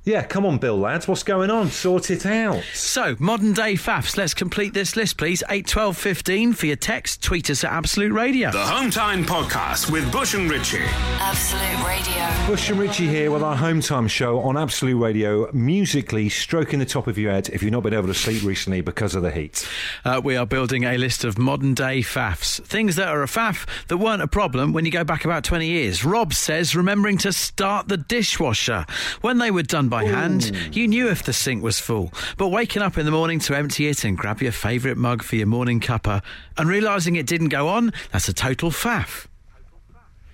Yeah, 0.09 0.23
come 0.23 0.47
on, 0.47 0.57
Bill, 0.57 0.79
lads, 0.79 1.07
what's 1.07 1.23
going 1.23 1.51
on? 1.51 1.69
Sort 1.69 2.11
it 2.11 2.25
out. 2.25 2.65
So, 2.73 3.15
modern 3.19 3.53
day 3.53 3.75
faffs. 3.75 4.17
Let's 4.17 4.33
complete 4.33 4.73
this 4.73 4.97
list, 4.97 5.19
please. 5.19 5.43
8, 5.51 5.67
12, 5.67 5.99
15 5.99 6.53
for 6.55 6.65
your 6.65 6.77
text. 6.77 7.23
Tweet 7.23 7.51
us 7.51 7.63
at 7.63 7.71
Absolute 7.71 8.15
Radio. 8.15 8.51
The 8.51 8.65
Home 8.65 8.91
Time 8.91 9.23
Podcast 9.23 9.91
with 9.91 10.11
Bush 10.11 10.33
and 10.33 10.51
Richie. 10.51 10.79
Absolute 10.81 11.87
Radio. 11.87 12.47
Bush 12.47 12.71
and 12.71 12.81
Richie 12.81 13.07
here 13.07 13.31
with 13.31 13.43
our 13.43 13.55
home 13.55 13.83
time 13.83 14.09
show 14.09 14.41
on 14.41 14.57
Absolute 14.57 14.97
Radio, 14.97 15.53
musically 15.53 16.31
stroking 16.31 16.79
the 16.79 16.87
top 16.87 17.07
of 17.07 17.19
your 17.19 17.31
head 17.31 17.51
if 17.51 17.63
you've 17.63 17.73
not 17.73 17.83
been 17.83 17.93
able 17.93 18.07
to 18.07 18.15
sleep 18.15 18.43
recently 18.45 18.81
because 18.81 19.15
of 19.15 19.21
the 19.21 19.31
heat. 19.31 19.69
Uh, 20.07 20.23
we 20.25 20.39
are 20.39 20.47
building 20.47 20.85
a 20.85 20.97
list 20.97 21.23
of 21.23 21.37
modern 21.37 21.75
day 21.75 22.01
faffs. 22.01 22.65
Things 22.65 22.97
that 22.97 23.09
are 23.09 23.23
a 23.23 23.27
faff 23.27 23.67
that 23.89 23.99
weren't 23.99 24.23
a 24.23 24.27
problem 24.27 24.73
when 24.73 24.87
you 24.87 24.91
go 24.91 25.05
back 25.05 25.27
about 25.27 25.45
20 25.45 25.67
years. 25.67 26.03
Rob 26.03 26.33
says 26.33 26.75
remembering 26.75 27.19
to 27.19 27.31
start 27.31 27.89
the 27.89 27.99
dishwasher. 27.99 28.87
When 29.21 29.37
they 29.37 29.51
were 29.51 29.63
done 29.63 29.91
by 29.91 29.98
hand, 30.05 30.53
you 30.73 30.89
knew 30.89 31.09
if 31.09 31.23
the 31.23 31.33
sink 31.33 31.63
was 31.63 31.79
full. 31.81 32.13
But 32.37 32.49
waking 32.49 32.83
up 32.83 32.99
in 32.99 33.05
the 33.05 33.13
morning 33.13 33.39
to 33.41 33.57
empty 33.57 33.89
it 33.89 34.05
and 34.05 34.17
grab 34.17 34.43
your 34.43 34.53
favourite 34.53 34.97
mug 34.97 35.23
for 35.23 35.37
your 35.37 35.47
morning 35.47 35.81
cuppa 35.81 36.23
and 36.57 36.69
realising 36.69 37.17
it 37.17 37.27
didn't 37.27 37.49
go 37.49 37.69
on, 37.69 37.93
that's 38.13 38.29
a 38.29 38.33
total 38.33 38.71
faff. 38.71 39.27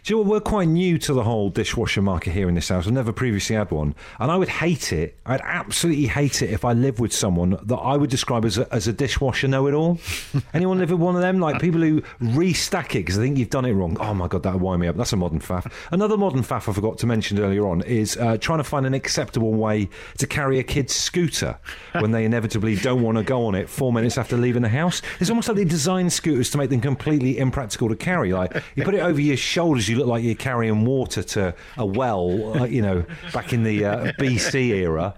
Do 0.05 0.13
you 0.13 0.23
know? 0.23 0.31
We're 0.31 0.41
quite 0.41 0.69
new 0.69 0.99
to 0.99 1.15
the 1.15 1.23
whole 1.23 1.49
dishwasher 1.49 2.03
market 2.03 2.35
here 2.35 2.47
in 2.47 2.55
this 2.55 2.69
house. 2.69 2.87
I've 2.87 2.93
never 2.93 3.11
previously 3.11 3.57
had 3.57 3.71
one. 3.71 3.95
And 4.19 4.31
I 4.31 4.37
would 4.37 4.51
hate 4.51 4.93
it. 4.93 5.17
I'd 5.25 5.41
absolutely 5.43 6.09
hate 6.09 6.43
it 6.43 6.51
if 6.51 6.63
I 6.63 6.75
lived 6.75 6.99
with 6.99 7.11
someone 7.11 7.59
that 7.63 7.77
I 7.77 7.97
would 7.97 8.11
describe 8.11 8.45
as 8.45 8.59
a, 8.59 8.71
as 8.71 8.87
a 8.87 8.93
dishwasher 8.93 9.49
know 9.49 9.67
it 9.67 9.73
all. 9.73 9.99
Anyone 10.53 10.79
live 10.79 10.91
with 10.91 11.01
one 11.01 11.17
of 11.17 11.23
them? 11.23 11.41
Like 11.41 11.59
people 11.59 11.81
who 11.81 12.03
restack 12.21 12.91
it 12.91 12.99
because 12.99 13.17
they 13.17 13.23
think 13.23 13.39
you've 13.39 13.49
done 13.49 13.65
it 13.65 13.73
wrong. 13.73 13.97
Oh 13.99 14.13
my 14.13 14.29
God, 14.29 14.43
that 14.43 14.53
would 14.53 14.61
wind 14.61 14.83
me 14.83 14.89
up. 14.89 14.97
That's 14.99 15.15
a 15.15 15.17
modern 15.17 15.41
faff. 15.41 15.73
Another 15.91 16.19
modern 16.19 16.43
faff 16.43 16.69
I 16.69 16.75
forgot 16.75 16.99
to 16.99 17.07
mention 17.07 17.39
earlier 17.39 17.67
on 17.67 17.81
is 17.81 18.19
uh, 18.19 18.37
trying 18.37 18.59
to 18.59 18.65
find 18.65 18.85
an 18.85 18.93
acceptable 18.93 19.55
way 19.55 19.89
to 20.19 20.27
carry 20.27 20.59
a 20.59 20.63
kid's 20.65 20.95
scooter 20.95 21.59
when 21.93 22.11
they 22.11 22.25
inevitably 22.27 22.77
don't 22.77 23.01
want 23.01 23.17
to 23.17 23.25
go 23.25 23.47
on 23.47 23.55
it 23.55 23.71
four 23.71 23.91
minutes 23.91 24.19
after 24.19 24.37
leaving 24.37 24.61
the 24.61 24.69
house. 24.69 25.01
It's 25.19 25.31
almost 25.31 25.49
like 25.49 25.57
they 25.57 25.65
design 25.65 26.11
scooters 26.11 26.51
to 26.51 26.59
make 26.59 26.69
them 26.69 26.83
completely 26.83 27.39
impractical 27.39 27.89
to 27.89 27.97
carry. 27.97 28.35
Like 28.35 28.63
you 28.75 28.85
put 28.85 28.93
it 28.93 29.01
over 29.01 29.19
your 29.19 29.39
shoulders, 29.39 29.89
you 29.89 29.94
look 29.97 30.07
like 30.07 30.25
you're 30.25 30.35
carrying 30.35 30.85
water 30.85 31.23
to 31.23 31.55
a 31.77 31.87
well, 31.87 32.61
uh, 32.61 32.65
you 32.65 32.83
know, 32.83 33.05
back 33.33 33.53
in 33.53 33.63
the 33.63 33.85
uh, 33.85 34.13
BC 34.19 34.69
era. 34.69 35.15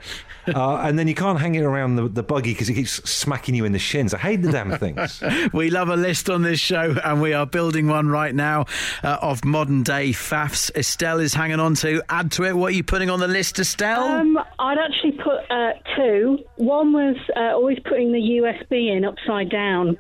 Uh, 0.55 0.77
and 0.77 0.99
then 0.99 1.09
you 1.09 1.15
can't 1.15 1.41
hang 1.41 1.55
it 1.57 1.63
around 1.63 1.97
the, 1.97 2.09
the 2.09 2.23
buggy 2.23 2.53
because 2.53 2.69
it 2.69 2.75
keeps 2.75 2.93
smacking 3.09 3.55
you 3.55 3.65
in 3.65 3.73
the 3.73 3.79
shins. 3.79 4.15
I 4.15 4.19
hate 4.19 4.43
the 4.43 4.53
damn 4.53 4.77
things. 4.79 5.23
We 5.53 5.71
love 5.71 5.89
a 5.89 5.97
list 5.97 6.29
on 6.29 6.43
this 6.43 6.61
show, 6.61 6.97
and 7.05 7.21
we 7.21 7.33
are 7.33 7.47
building 7.47 7.87
one 7.89 8.09
right 8.09 8.35
now 8.35 8.67
uh, 9.03 9.19
of 9.23 9.45
modern 9.45 9.83
day 9.83 10.11
faffs. 10.11 10.71
Estelle 10.77 11.21
is 11.21 11.35
hanging 11.35 11.61
on 11.61 11.75
to. 11.77 12.03
Add 12.09 12.33
to 12.33 12.45
it. 12.45 12.57
What 12.57 12.73
are 12.73 12.77
you 12.77 12.85
putting 12.85 13.11
on 13.11 13.21
the 13.21 13.29
list, 13.29 13.59
Estelle? 13.59 14.03
Um, 14.03 14.39
I'd 14.59 14.79
actually 14.79 15.13
put 15.13 15.51
uh, 15.51 15.73
two. 15.97 16.39
One 16.57 16.93
was 16.93 17.17
uh, 17.37 17.55
always 17.55 17.79
putting 17.81 18.13
the 18.13 18.19
USB 18.19 18.97
in 18.97 19.05
upside 19.05 19.51
down. 19.51 19.99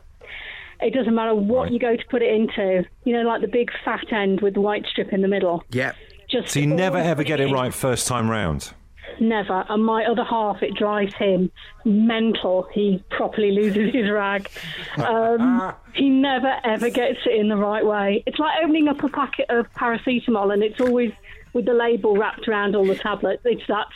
It 0.80 0.92
doesn't 0.94 1.14
matter 1.14 1.34
what 1.34 1.64
Right. 1.64 1.72
you 1.72 1.78
go 1.78 1.96
to 1.96 2.04
put 2.10 2.22
it 2.22 2.32
into. 2.34 2.84
You 3.04 3.12
know, 3.14 3.22
like 3.22 3.40
the 3.40 3.48
big 3.48 3.70
fat 3.84 4.12
end 4.12 4.40
with 4.40 4.54
the 4.54 4.60
white 4.60 4.84
strip 4.86 5.12
in 5.12 5.22
the 5.22 5.28
middle. 5.28 5.64
yep. 5.70 5.94
Just 6.28 6.48
So 6.50 6.60
you 6.60 6.66
never 6.66 6.98
ever 6.98 7.22
get 7.22 7.38
it 7.40 7.50
right 7.52 7.72
first 7.72 8.08
time 8.08 8.28
round. 8.28 8.72
Never. 9.20 9.64
And 9.68 9.84
my 9.84 10.04
other 10.04 10.24
half, 10.24 10.62
it 10.62 10.74
drives 10.74 11.14
him 11.14 11.50
mental. 11.84 12.66
He 12.72 13.02
properly 13.10 13.52
loses 13.52 13.94
his 13.94 14.10
rag. 14.10 14.48
Um, 14.98 15.72
he 15.94 16.08
never 16.10 16.52
ever 16.64 16.90
gets 16.90 17.20
it 17.24 17.34
in 17.38 17.48
the 17.48 17.56
right 17.56 17.86
way. 17.86 18.22
It's 18.26 18.38
like 18.38 18.62
opening 18.62 18.88
up 18.88 19.02
a 19.04 19.08
packet 19.08 19.46
of 19.48 19.72
paracetamol, 19.74 20.52
and 20.52 20.62
it's 20.62 20.80
always 20.80 21.12
with 21.52 21.64
the 21.64 21.72
label 21.72 22.16
wrapped 22.16 22.46
around 22.48 22.74
all 22.76 22.84
the 22.84 22.96
tablets. 22.96 23.42
It's 23.44 23.62
that. 23.68 23.86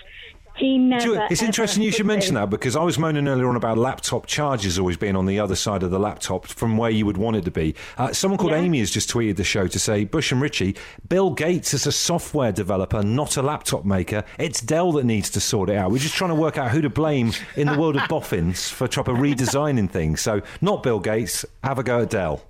He 0.61 0.77
never. 0.79 1.27
It's 1.31 1.43
interesting 1.43 1.83
you 1.83 1.91
should 1.91 2.07
mention 2.07 2.35
that 2.35 2.51
because 2.51 2.77
I 2.77 2.83
was 2.83 2.99
moaning 2.99 3.27
earlier 3.27 3.49
on 3.49 3.57
about 3.57 3.79
laptop 3.79 4.27
chargers 4.27 4.79
always 4.79 4.99
being 4.99 5.17
on 5.17 5.25
the 5.25 5.41
other 5.41 5.57
side 5.57 5.83
of 5.83 5.91
the 5.91 5.99
laptop 5.99 6.47
from 6.47 6.77
where 6.77 6.91
you 6.91 7.07
would 7.07 7.17
want 7.17 7.37
it 7.37 7.45
to 7.47 7.51
be. 7.51 7.75
Uh, 7.97 8.13
someone 8.13 8.37
called 8.37 8.53
Yeah. 8.53 8.59
Amy 8.59 8.81
has 8.81 8.91
just 8.91 9.09
tweeted 9.11 9.37
the 9.37 9.45
show 9.45 9.67
to 9.67 9.79
say, 9.79 10.05
Bush 10.05 10.33
and 10.33 10.43
Richie, 10.43 10.77
Bill 11.09 11.31
Gates 11.31 11.73
is 11.73 11.87
a 11.87 11.93
software 11.93 12.53
developer, 12.53 13.03
not 13.03 13.37
a 13.39 13.43
laptop 13.43 13.85
maker. 13.85 14.23
It's 14.39 14.61
Dell 14.61 14.93
that 14.93 15.05
needs 15.05 15.31
to 15.31 15.41
sort 15.41 15.71
it 15.71 15.77
out. 15.77 15.91
We're 15.91 15.99
just 15.99 16.15
trying 16.15 16.31
to 16.31 16.37
work 16.37 16.59
out 16.59 16.71
who 16.71 16.83
to 16.83 16.91
blame 16.91 17.33
in 17.57 17.67
the 17.67 17.79
world 17.79 17.97
of 17.97 18.07
boffins 18.09 18.69
for 18.69 18.87
to 18.87 19.03
redesigning 19.03 19.91
things. 19.91 20.21
So, 20.21 20.43
not 20.61 20.83
Bill 20.83 21.01
Gates, 21.01 21.47
have 21.65 21.79
a 21.79 21.83
go 21.83 22.03
at 22.03 22.11
Dell. 22.11 22.43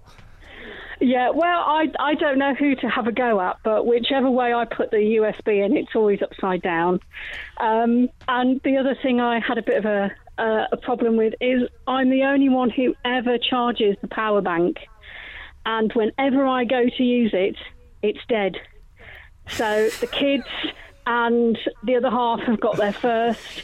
Yeah, 1.00 1.30
well, 1.30 1.60
I, 1.60 1.86
I 1.98 2.14
don't 2.14 2.38
know 2.38 2.54
who 2.54 2.76
to 2.76 2.88
have 2.88 3.06
a 3.06 3.12
go 3.12 3.40
at, 3.40 3.56
but 3.64 3.86
whichever 3.86 4.30
way 4.30 4.52
I 4.52 4.66
put 4.66 4.90
the 4.90 4.98
USB 4.98 5.64
in, 5.64 5.74
it's 5.74 5.94
always 5.94 6.20
upside 6.20 6.60
down. 6.60 7.00
Um, 7.56 8.10
and 8.28 8.60
the 8.64 8.76
other 8.76 8.94
thing 9.02 9.18
I 9.18 9.40
had 9.40 9.56
a 9.56 9.62
bit 9.62 9.78
of 9.78 9.86
a, 9.86 10.10
uh, 10.36 10.66
a 10.72 10.76
problem 10.76 11.16
with 11.16 11.32
is 11.40 11.62
I'm 11.86 12.10
the 12.10 12.24
only 12.24 12.50
one 12.50 12.68
who 12.68 12.94
ever 13.06 13.38
charges 13.38 13.96
the 14.02 14.08
power 14.08 14.42
bank. 14.42 14.76
And 15.64 15.90
whenever 15.94 16.46
I 16.46 16.64
go 16.64 16.84
to 16.84 17.02
use 17.02 17.32
it, 17.32 17.56
it's 18.02 18.20
dead. 18.28 18.56
So 19.48 19.88
the 20.00 20.06
kids 20.06 20.44
and 21.06 21.58
the 21.82 21.96
other 21.96 22.10
half 22.10 22.40
have 22.40 22.60
got 22.60 22.76
there 22.76 22.92
first. 22.92 23.62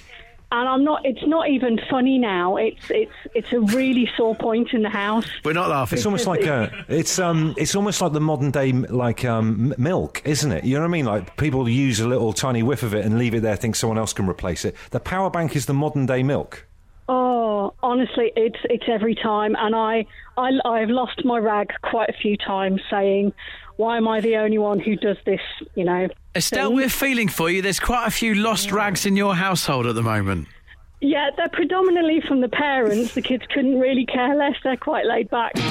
And 0.53 0.69
I'm 0.69 0.85
not. 0.85 1.05
It's 1.05 1.27
not 1.27 1.49
even 1.49 1.81
funny 1.91 2.19
now. 2.19 2.57
It's 2.57 2.89
it's 2.89 3.13
it's 3.35 3.53
a 3.53 3.61
really 3.61 4.09
sore 4.17 4.37
point 4.37 4.73
in 4.73 4.83
the 4.83 4.89
house. 4.89 5.27
We're 5.45 5.55
not 5.55 5.69
laughing. 5.69 5.97
It's 5.97 6.07
almost 6.07 6.29
like 6.29 6.45
a, 6.45 6.71
it's 6.89 7.19
um, 7.19 7.55
it's 7.57 7.75
almost 7.75 8.01
like 8.01 8.13
the 8.13 8.21
modern 8.21 8.53
day 8.53 8.71
like 8.73 9.25
um, 9.25 9.75
milk, 9.77 10.23
isn't 10.25 10.53
it? 10.53 10.63
You 10.63 10.77
know 10.77 10.83
what 10.83 10.87
I 10.87 10.91
mean? 10.91 11.05
Like 11.05 11.37
people 11.37 11.69
use 11.69 11.99
a 11.99 12.07
little 12.07 12.33
tiny 12.33 12.63
whiff 12.63 12.85
of 12.85 12.95
it 12.95 13.05
and 13.05 13.19
leave 13.19 13.35
it 13.35 13.41
there, 13.41 13.57
think 13.57 13.75
someone 13.75 13.99
else 13.99 14.13
can 14.13 14.29
replace 14.29 14.65
it. 14.65 14.77
The 14.91 15.01
power 15.01 15.31
bank 15.31 15.57
is 15.57 15.67
the 15.67 15.75
modern 15.75 16.07
day 16.07 16.23
milk. 16.23 16.67
Oh, 17.09 17.75
honestly, 17.83 18.33
it's 18.37 18.59
it's 18.65 18.85
every 18.89 19.15
time, 19.15 19.57
and 19.59 19.75
I, 19.75 20.07
I 20.37 20.51
I've 20.65 20.91
lost 20.91 21.25
my 21.25 21.39
rag 21.39 21.69
quite 21.83 22.09
a 22.09 22.13
few 22.13 22.37
times, 22.37 22.81
saying, 22.91 23.33
"Why 23.77 23.97
am 23.97 24.09
I 24.09 24.21
the 24.21 24.37
only 24.37 24.59
one 24.59 24.81
who 24.81 24.97
does 24.97 25.19
this?" 25.25 25.41
You 25.75 25.85
know. 25.85 26.09
Estelle, 26.35 26.69
thing. 26.69 26.77
we're 26.77 26.89
feeling 26.89 27.29
for 27.29 27.51
you. 27.51 27.63
There's 27.63 27.81
quite 27.81 28.07
a 28.07 28.11
few 28.11 28.35
lost 28.35 28.73
rags 28.73 29.07
in 29.07 29.17
your 29.17 29.35
household 29.35 29.87
at 29.87 29.95
the 29.95 30.03
moment. 30.03 30.49
Yeah, 31.01 31.31
they're 31.37 31.49
predominantly 31.49 32.21
from 32.21 32.41
the 32.41 32.49
parents. 32.49 33.15
The 33.15 33.23
kids 33.23 33.45
couldn't 33.53 33.79
really 33.79 34.07
care 34.07 34.35
less. 34.35 34.55
They're 34.65 34.77
quite 34.77 35.07
laid 35.07 35.31
back. 35.31 35.53
The 35.55 35.63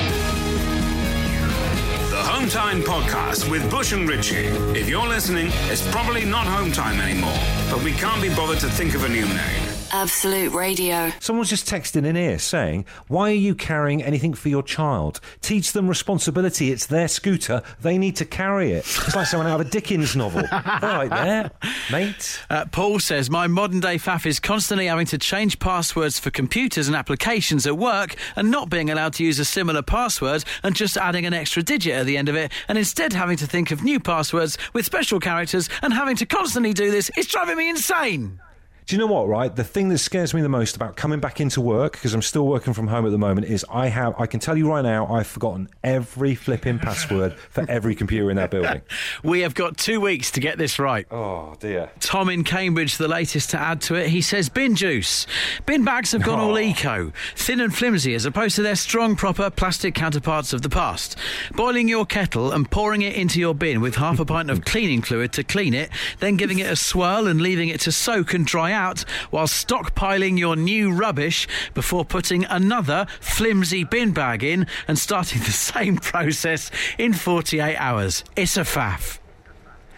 Home 2.23 2.47
Time 2.47 2.81
Podcast 2.81 3.49
with 3.49 3.69
Bush 3.69 3.91
and 3.91 4.07
Richie. 4.07 4.47
If 4.79 4.87
you're 4.87 5.07
listening, 5.07 5.47
it's 5.69 5.85
probably 5.91 6.23
not 6.25 6.47
Home 6.47 6.71
Time 6.71 7.01
anymore, 7.01 7.37
but 7.69 7.83
we 7.83 7.91
can't 7.91 8.21
be 8.21 8.29
bothered 8.29 8.59
to 8.59 8.69
think 8.69 8.95
of 8.95 9.03
a 9.03 9.09
new 9.09 9.25
name. 9.25 9.74
Absolute 9.91 10.51
Radio. 10.53 11.11
Someone's 11.19 11.49
just 11.49 11.67
texting 11.67 12.05
in 12.05 12.15
here 12.15 12.39
saying, 12.39 12.85
Why 13.07 13.31
are 13.31 13.33
you 13.33 13.55
carrying 13.55 14.03
anything 14.03 14.33
for 14.33 14.49
your 14.49 14.63
child? 14.63 15.19
Teach 15.41 15.71
them 15.71 15.87
responsibility. 15.87 16.71
It's 16.71 16.85
their 16.85 17.07
scooter. 17.07 17.61
They 17.81 17.97
need 17.97 18.15
to 18.17 18.25
carry 18.25 18.71
it. 18.71 18.79
It's 18.79 19.15
like 19.15 19.27
someone 19.27 19.47
out 19.47 19.59
of 19.61 19.67
a 19.67 19.69
Dickens 19.69 20.15
novel. 20.15 20.43
All 20.51 20.59
right, 20.61 21.09
there, 21.09 21.51
mate. 21.91 22.39
Uh, 22.49 22.65
Paul 22.65 22.99
says, 22.99 23.29
My 23.29 23.47
modern 23.47 23.79
day 23.79 23.95
faff 23.95 24.25
is 24.25 24.39
constantly 24.39 24.87
having 24.87 25.05
to 25.07 25.17
change 25.17 25.59
passwords 25.59 26.19
for 26.19 26.31
computers 26.31 26.87
and 26.87 26.95
applications 26.95 27.65
at 27.65 27.77
work 27.77 28.15
and 28.35 28.51
not 28.51 28.69
being 28.69 28.89
allowed 28.89 29.13
to 29.13 29.23
use 29.23 29.39
a 29.39 29.45
similar 29.45 29.81
password 29.81 30.43
and 30.63 30.75
just 30.75 30.97
adding 30.97 31.25
an 31.25 31.33
extra 31.33 31.63
digit 31.63 31.93
at 31.93 32.05
the 32.05 32.17
end 32.17 32.29
of 32.29 32.35
it 32.35 32.51
and 32.67 32.77
instead 32.77 33.13
having 33.13 33.37
to 33.37 33.47
think 33.47 33.71
of 33.71 33.83
new 33.83 33.99
passwords 33.99 34.57
with 34.73 34.85
special 34.85 35.19
characters 35.19 35.69
and 35.81 35.93
having 35.93 36.15
to 36.15 36.25
constantly 36.25 36.73
do 36.73 36.91
this. 36.91 37.09
It's 37.15 37.27
driving 37.27 37.57
me 37.57 37.69
insane. 37.69 38.39
Do 38.85 38.95
you 38.95 38.99
know 38.99 39.07
what, 39.07 39.27
right? 39.27 39.55
The 39.55 39.63
thing 39.63 39.89
that 39.89 39.97
scares 39.97 40.35
me 40.35 40.43
the 40.43 40.49
most 40.49 40.75
about 40.75 40.95
coming 40.95 41.19
back 41.19 41.41
into 41.41 41.59
work, 41.59 41.93
because 41.93 42.13
I'm 42.13 42.21
still 42.21 42.45
working 42.45 42.71
from 42.71 42.85
home 42.85 43.03
at 43.07 43.11
the 43.11 43.17
moment, 43.17 43.47
is 43.47 43.65
I 43.67 43.87
have, 43.87 44.13
I 44.19 44.27
can 44.27 44.39
tell 44.39 44.55
you 44.55 44.69
right 44.69 44.83
now, 44.83 45.07
I've 45.07 45.25
forgotten 45.25 45.69
every 45.83 46.35
flipping 46.35 46.77
password 46.77 47.33
for 47.49 47.65
every 47.67 47.95
computer 47.95 48.29
in 48.29 48.37
that 48.37 48.51
building. 48.51 48.81
We 49.23 49.41
have 49.41 49.55
got 49.55 49.77
two 49.77 49.99
weeks 49.99 50.29
to 50.31 50.39
get 50.39 50.57
this 50.57 50.77
right. 50.77 51.07
Oh, 51.11 51.55
dear. 51.59 51.89
Tom 51.99 52.29
in 52.29 52.43
Cambridge, 52.43 52.97
the 52.97 53.07
latest 53.07 53.49
to 53.51 53.59
add 53.59 53.81
to 53.81 53.95
it. 53.95 54.09
He 54.09 54.21
says 54.21 54.49
bin 54.49 54.75
juice. 54.75 55.25
Bin 55.65 55.83
bags 55.83 56.11
have 56.11 56.21
gone 56.21 56.39
all 56.39 56.59
eco, 56.59 57.11
thin 57.35 57.59
and 57.59 57.75
flimsy 57.75 58.13
as 58.13 58.25
opposed 58.25 58.55
to 58.57 58.61
their 58.61 58.75
strong, 58.75 59.15
proper 59.15 59.49
plastic 59.49 59.95
counterparts 59.95 60.53
of 60.53 60.61
the 60.61 60.69
past. 60.69 61.17
Boiling 61.53 61.87
your 61.87 62.05
kettle 62.05 62.51
and 62.51 62.69
pouring 62.69 63.01
it 63.01 63.15
into 63.15 63.39
your 63.39 63.55
bin 63.55 63.81
with 63.81 63.95
half 63.95 64.19
a 64.19 64.25
pint 64.25 64.51
of 64.51 64.61
cleaning 64.65 65.01
fluid 65.01 65.33
to 65.33 65.43
clean 65.43 65.73
it, 65.73 65.89
then 66.19 66.35
giving 66.37 66.59
it 66.59 66.71
a 66.71 66.75
swirl 66.75 67.25
and 67.25 67.41
leaving 67.41 67.69
it 67.69 67.79
to 67.81 67.91
soak 67.91 68.33
and 68.33 68.45
dry 68.45 68.74
out 68.75 69.01
while 69.31 69.47
stockpiling 69.47 70.37
your 70.37 70.55
new 70.55 70.91
rubbish 70.91 71.47
before 71.73 72.05
putting 72.05 72.45
another 72.45 73.07
flimsy 73.19 73.83
bin 73.83 74.11
bag 74.11 74.43
in 74.43 74.67
and 74.87 74.99
starting 74.99 75.39
the 75.39 75.51
same 75.51 75.97
process 75.97 76.69
in 76.99 77.13
48 77.13 77.75
hours. 77.77 78.23
It's 78.35 78.57
a 78.57 78.61
faff. 78.61 79.17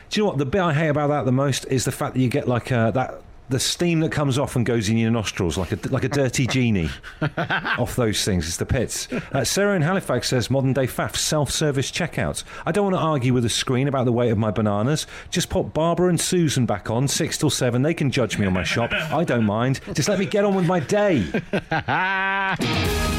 Do 0.09 0.19
you 0.19 0.23
know 0.23 0.29
what? 0.29 0.37
The 0.37 0.45
bit 0.45 0.61
I 0.61 0.73
hate 0.73 0.87
about 0.87 1.07
that 1.07 1.25
the 1.25 1.33
most 1.33 1.65
is 1.65 1.83
the 1.83 1.91
fact 1.91 2.13
that 2.13 2.21
you 2.21 2.29
get 2.29 2.47
like 2.47 2.71
uh, 2.71 2.91
that. 2.91 3.21
The 3.49 3.59
steam 3.59 4.01
that 4.01 4.11
comes 4.11 4.37
off 4.37 4.55
and 4.55 4.65
goes 4.65 4.89
in 4.89 4.97
your 4.97 5.11
nostrils 5.11 5.57
like 5.57 5.71
a 5.71 5.79
like 5.89 6.03
a 6.03 6.09
dirty 6.09 6.47
genie 6.47 6.89
off 7.77 7.95
those 7.95 8.23
things. 8.25 8.47
It's 8.47 8.57
the 8.57 8.65
pits. 8.65 9.07
Uh, 9.31 9.43
Sarah 9.43 9.75
in 9.75 9.81
Halifax 9.81 10.29
says 10.29 10.49
modern 10.49 10.73
day 10.73 10.85
faff 10.85 11.15
self 11.15 11.49
service 11.49 11.89
checkouts. 11.89 12.43
I 12.65 12.71
don't 12.71 12.83
want 12.83 12.95
to 12.95 13.01
argue 13.01 13.33
with 13.33 13.45
a 13.45 13.49
screen 13.49 13.87
about 13.87 14.05
the 14.05 14.11
weight 14.11 14.31
of 14.31 14.37
my 14.37 14.51
bananas. 14.51 15.07
Just 15.29 15.49
pop 15.49 15.73
Barbara 15.73 16.09
and 16.09 16.19
Susan 16.19 16.65
back 16.65 16.89
on 16.89 17.07
six 17.07 17.37
till 17.37 17.49
seven. 17.49 17.83
They 17.83 17.93
can 17.93 18.11
judge 18.11 18.37
me 18.37 18.45
on 18.45 18.53
my 18.53 18.63
shop. 18.63 18.91
I 18.91 19.23
don't 19.23 19.45
mind. 19.45 19.79
Just 19.93 20.09
let 20.09 20.19
me 20.19 20.25
get 20.25 20.43
on 20.43 20.55
with 20.55 20.65
my 20.65 20.79
day. 20.81 21.25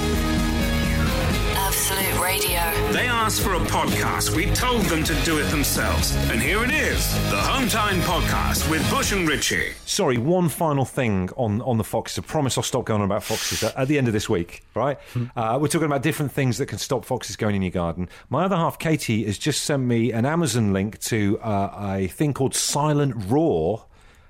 asked 3.29 3.43
for 3.43 3.53
a 3.53 3.59
podcast. 3.59 4.35
We 4.35 4.47
told 4.55 4.81
them 4.87 5.05
to 5.05 5.15
do 5.23 5.37
it 5.39 5.51
themselves. 5.51 6.17
And 6.31 6.41
here 6.41 6.65
it 6.65 6.71
is 6.71 7.13
the 7.31 7.37
Home 7.37 7.69
Time 7.69 8.01
Podcast 8.01 8.71
with 8.71 8.91
Bush 8.91 9.13
and 9.13 9.29
Richie. 9.29 9.73
Sorry, 9.85 10.17
one 10.17 10.49
final 10.49 10.87
thing 10.87 11.29
on, 11.37 11.61
on 11.61 11.77
the 11.77 11.85
foxes. 11.85 12.25
I 12.25 12.27
promise 12.27 12.57
I'll 12.57 12.65
stop 12.65 12.87
going 12.87 13.03
on 13.03 13.05
about 13.05 13.23
foxes 13.23 13.63
at, 13.63 13.77
at 13.77 13.87
the 13.87 13.99
end 13.99 14.07
of 14.07 14.15
this 14.15 14.31
week, 14.31 14.63
right? 14.75 14.99
Uh, 15.37 15.59
we're 15.61 15.69
talking 15.69 15.87
about 15.87 16.03
different 16.03 16.33
things 16.33 16.57
that 16.57 16.67
can 16.67 16.79
stop 16.79 17.05
foxes 17.05 17.37
going 17.37 17.55
in 17.55 17.61
your 17.61 17.71
garden. 17.71 18.09
My 18.31 18.45
other 18.45 18.57
half, 18.57 18.79
Katie, 18.79 19.25
has 19.25 19.37
just 19.37 19.63
sent 19.63 19.83
me 19.83 20.11
an 20.11 20.25
Amazon 20.25 20.73
link 20.73 20.99
to 21.01 21.39
uh, 21.41 21.97
a 21.97 22.07
thing 22.09 22.33
called 22.33 22.55
Silent 22.55 23.15
Roar, 23.29 23.85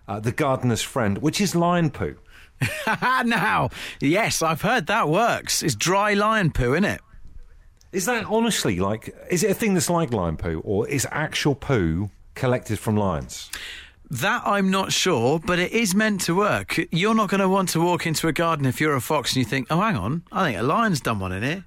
uh, 0.08 0.18
the 0.18 0.32
gardener's 0.32 0.82
friend, 0.82 1.18
which 1.18 1.40
is 1.40 1.54
lion 1.54 1.90
poo. 1.90 2.16
now, 3.24 3.70
yes, 4.00 4.42
I've 4.42 4.62
heard 4.62 4.88
that 4.88 5.08
works. 5.08 5.62
It's 5.62 5.76
dry 5.76 6.14
lion 6.14 6.50
poo, 6.50 6.72
isn't 6.72 6.84
it? 6.84 7.00
Is 7.92 8.04
that 8.06 8.26
honestly 8.26 8.80
like, 8.80 9.14
is 9.30 9.42
it 9.42 9.50
a 9.50 9.54
thing 9.54 9.74
that's 9.74 9.88
like 9.88 10.12
lion 10.12 10.36
poo, 10.36 10.60
or 10.64 10.86
is 10.88 11.06
actual 11.10 11.54
poo 11.54 12.10
collected 12.34 12.78
from 12.78 12.96
lions? 12.96 13.50
That 14.10 14.42
I'm 14.46 14.70
not 14.70 14.92
sure, 14.92 15.38
but 15.38 15.58
it 15.58 15.72
is 15.72 15.94
meant 15.94 16.22
to 16.22 16.34
work. 16.34 16.78
You're 16.90 17.14
not 17.14 17.28
going 17.28 17.40
to 17.40 17.48
want 17.48 17.70
to 17.70 17.80
walk 17.80 18.06
into 18.06 18.26
a 18.28 18.32
garden 18.32 18.64
if 18.64 18.80
you're 18.80 18.94
a 18.94 19.00
fox 19.02 19.32
and 19.32 19.38
you 19.38 19.44
think, 19.44 19.66
oh, 19.70 19.80
hang 19.80 19.96
on, 19.96 20.22
I 20.32 20.44
think 20.46 20.58
a 20.58 20.62
lion's 20.62 21.00
done 21.00 21.18
one 21.18 21.32
in 21.32 21.42
here. 21.42 21.64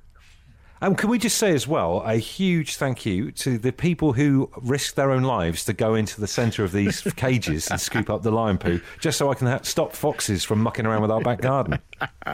Um, 0.84 0.96
can 0.96 1.12
we 1.12 1.20
just 1.20 1.38
say 1.38 1.54
as 1.54 1.68
well 1.68 2.02
a 2.04 2.16
huge 2.16 2.78
thank 2.78 3.06
you 3.06 3.32
to 3.34 3.60
the 3.60 3.72
people 3.72 4.14
who 4.14 4.50
risk 4.64 4.96
their 4.96 5.12
own 5.12 5.22
lives 5.22 5.64
to 5.66 5.74
go 5.74 5.94
into 5.94 6.20
the 6.20 6.26
centre 6.26 6.64
of 6.64 6.72
these 6.72 7.02
cages 7.16 7.68
and 7.70 7.80
scoop 7.80 8.10
up 8.10 8.24
the 8.24 8.32
lion 8.32 8.58
poo, 8.58 8.82
just 9.00 9.20
so 9.20 9.30
I 9.30 9.36
can 9.36 9.46
ha- 9.46 9.60
stop 9.62 9.94
foxes 9.94 10.44
from 10.44 10.60
mucking 10.62 10.88
around 10.88 11.04
with 11.04 11.12
our 11.12 11.22
back 11.22 11.42
garden. 11.42 11.78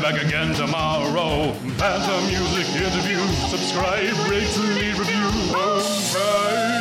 back 0.00 0.22
again 0.22 0.54
tomorrow. 0.54 1.52
Phantom 1.76 2.26
Music 2.26 2.66
Interview. 2.80 3.18
Subscribe, 3.48 4.30
rate, 4.30 4.56
and 4.56 4.74
leave 4.76 4.98
review. 4.98 5.28
Oh, 5.52 6.14
bye. 6.14 6.79